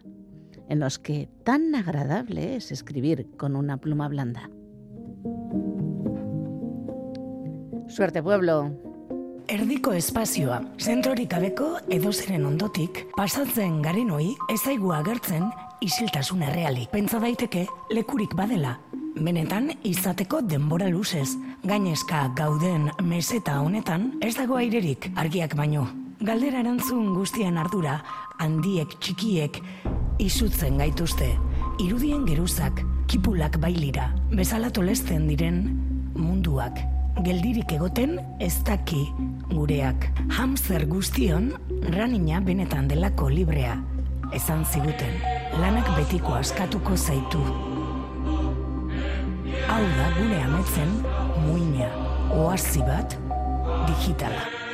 [0.68, 4.50] en los que tan agradable es escribir con una pluma blanda.
[7.88, 8.70] Suerte, pueblo.
[9.48, 15.46] Erdiko espazioa, zentrorik gabeko edozeren ondotik, pasatzen garenoi ez zaigu agertzen
[15.80, 16.84] isiltasun erreali.
[16.92, 17.64] Pentsa daiteke
[17.96, 18.74] lekurik badela,
[19.16, 21.30] benetan izateko denbora luzez.
[21.64, 25.86] Gainezka gauden meseta honetan ez dago airerik argiak baino.
[26.20, 28.02] Galdera erantzun guztien ardura,
[28.42, 29.62] handiek txikiek,
[30.18, 31.30] izutzen gaituzte.
[31.82, 35.62] Irudien geruzak, kipulak bailira, bezala tolesten diren
[36.18, 36.78] munduak.
[37.24, 39.08] Geldirik egoten ez daki
[39.50, 40.06] gureak.
[40.38, 41.52] Hamster guztion
[41.94, 43.78] ranina benetan delako librea.
[44.34, 45.16] Esan ziguten,
[45.62, 47.42] lanak betiko askatuko zaitu.
[49.68, 50.94] Hau da gure ametzen
[51.46, 51.90] muina,
[52.36, 53.18] oazi bat,
[53.88, 54.67] digitala.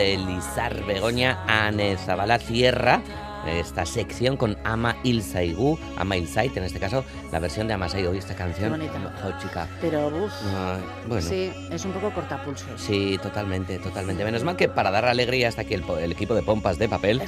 [0.00, 3.02] De Lizar Begoña Ane Zabala Tierra.
[3.46, 8.06] Esta sección con Ama Ilsaigu, Ama Ilsait, en este caso, la versión de Amasai.
[8.06, 8.72] Hoy esta canción.
[8.72, 9.14] Qué bonita.
[9.26, 9.68] Oh, chica.
[9.80, 10.32] Pero, uff,
[11.06, 11.26] bueno.
[11.26, 12.80] sí, es un poco cortapulsos.
[12.80, 14.24] Sí, totalmente, totalmente.
[14.24, 17.20] Menos mal que para dar alegría está aquí el, el equipo de pompas de papel.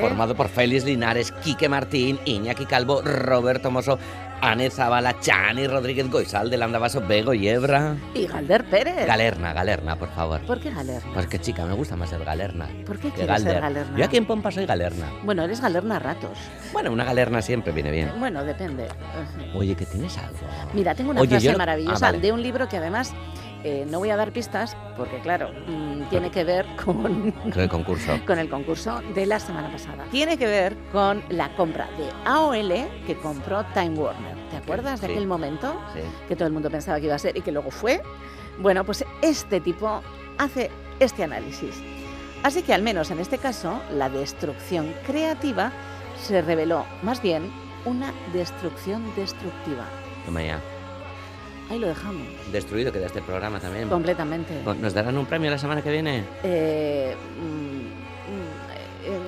[0.00, 3.98] Formado por Félix Linares, Quique Martín, Iñaki Calvo, Roberto Mosso,
[4.40, 7.96] Ane Zabala, Chani Rodríguez Goizal, del Andabaso, Bego Yebra.
[8.14, 9.06] Y Galder Pérez.
[9.06, 10.40] Galerna, Galerna, por favor.
[10.46, 11.12] ¿Por qué Galerna?
[11.12, 12.66] Pues que chica, me gusta más ser Galerna.
[12.86, 13.60] ¿Por qué quieres ser Galder.
[13.60, 13.98] Galerna?
[13.98, 15.06] Yo aquí en Pompa soy Galerna.
[15.24, 16.38] Bueno, eres Galerna a ratos.
[16.72, 18.10] Bueno, una Galerna siempre viene bien.
[18.18, 18.88] Bueno, depende.
[19.54, 20.38] Oye, que tienes algo.
[20.72, 22.20] Mira, tengo una Oye, frase yo maravillosa Ah, vale.
[22.20, 23.12] de un libro que además
[23.64, 28.12] eh, no voy a dar pistas porque, claro, mm, tiene que ver con, El concurso.
[28.26, 30.04] con el concurso de la semana pasada.
[30.10, 34.36] Tiene que ver con la compra de AOL que compró Time Warner.
[34.50, 36.00] ¿Te acuerdas de aquel momento Sí.
[36.28, 38.02] que todo el mundo pensaba que iba a ser y que luego fue?
[38.58, 40.02] Bueno, pues este tipo
[40.38, 41.74] hace este análisis.
[42.42, 45.70] Así que al menos en este caso, la destrucción creativa
[46.18, 47.50] se reveló más bien
[47.84, 49.84] una destrucción destructiva.
[50.26, 50.60] Toma ya.
[51.70, 52.26] Ahí lo dejamos.
[52.52, 53.88] Destruido queda este programa también.
[53.88, 54.52] Completamente.
[54.80, 56.24] ¿Nos darán un premio la semana que viene?
[56.42, 59.18] Eh, mm, mm, eh,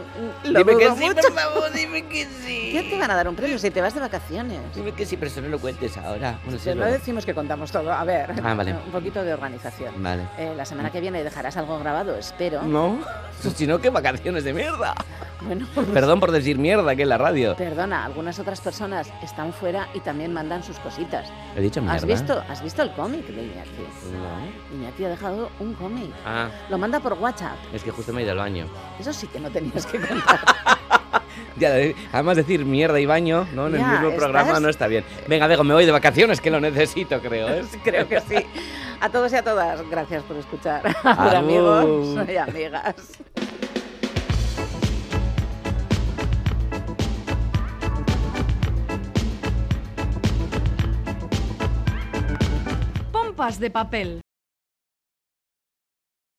[0.46, 1.20] mm, lo Dime que dudo sí, mucho.
[1.22, 2.70] por favor, dime que sí.
[2.72, 4.58] ¿Qué te van a dar un premio si te vas de vacaciones?
[4.74, 6.40] Dime que sí, pero eso no lo cuentes ahora.
[6.44, 7.92] Bueno, no decimos que contamos todo.
[7.92, 8.74] A ver, Ah, vale.
[8.86, 10.02] un poquito de organización.
[10.02, 10.24] Vale.
[10.36, 12.62] Eh, la semana que viene dejarás algo grabado, espero.
[12.64, 12.98] No,
[13.54, 14.94] si no, qué vacaciones de mierda.
[15.46, 17.56] Bueno, pues- Perdón por decir mierda aquí en la radio.
[17.56, 21.28] Perdona, algunas otras personas están fuera y también mandan sus cositas.
[21.56, 21.96] He dicho mierda.
[21.96, 23.70] ¿Has visto, ¿Has visto el cómic de Iñaki?
[24.12, 24.76] No.
[24.78, 26.10] Iñaki ha dejado un cómic.
[26.24, 27.56] Ah, Lo manda por WhatsApp.
[27.72, 28.66] es que justo me he ido al baño.
[28.98, 30.40] Eso sí que no tenías que contar.
[31.56, 33.66] Ya, eh, además decir mierda y baño, ¿no?
[33.66, 35.04] En el Ya, mismo estás- programa no está bien.
[35.28, 37.62] Venga, Bego, me voy de vacaciones, que lo necesito, creo, ¿eh?
[37.84, 38.36] Creo que sí.
[39.00, 40.82] A todos y a todas, gracias por escuchar.
[41.04, 42.94] Amigos y amigas.
[53.42, 54.20] Pompas de papel.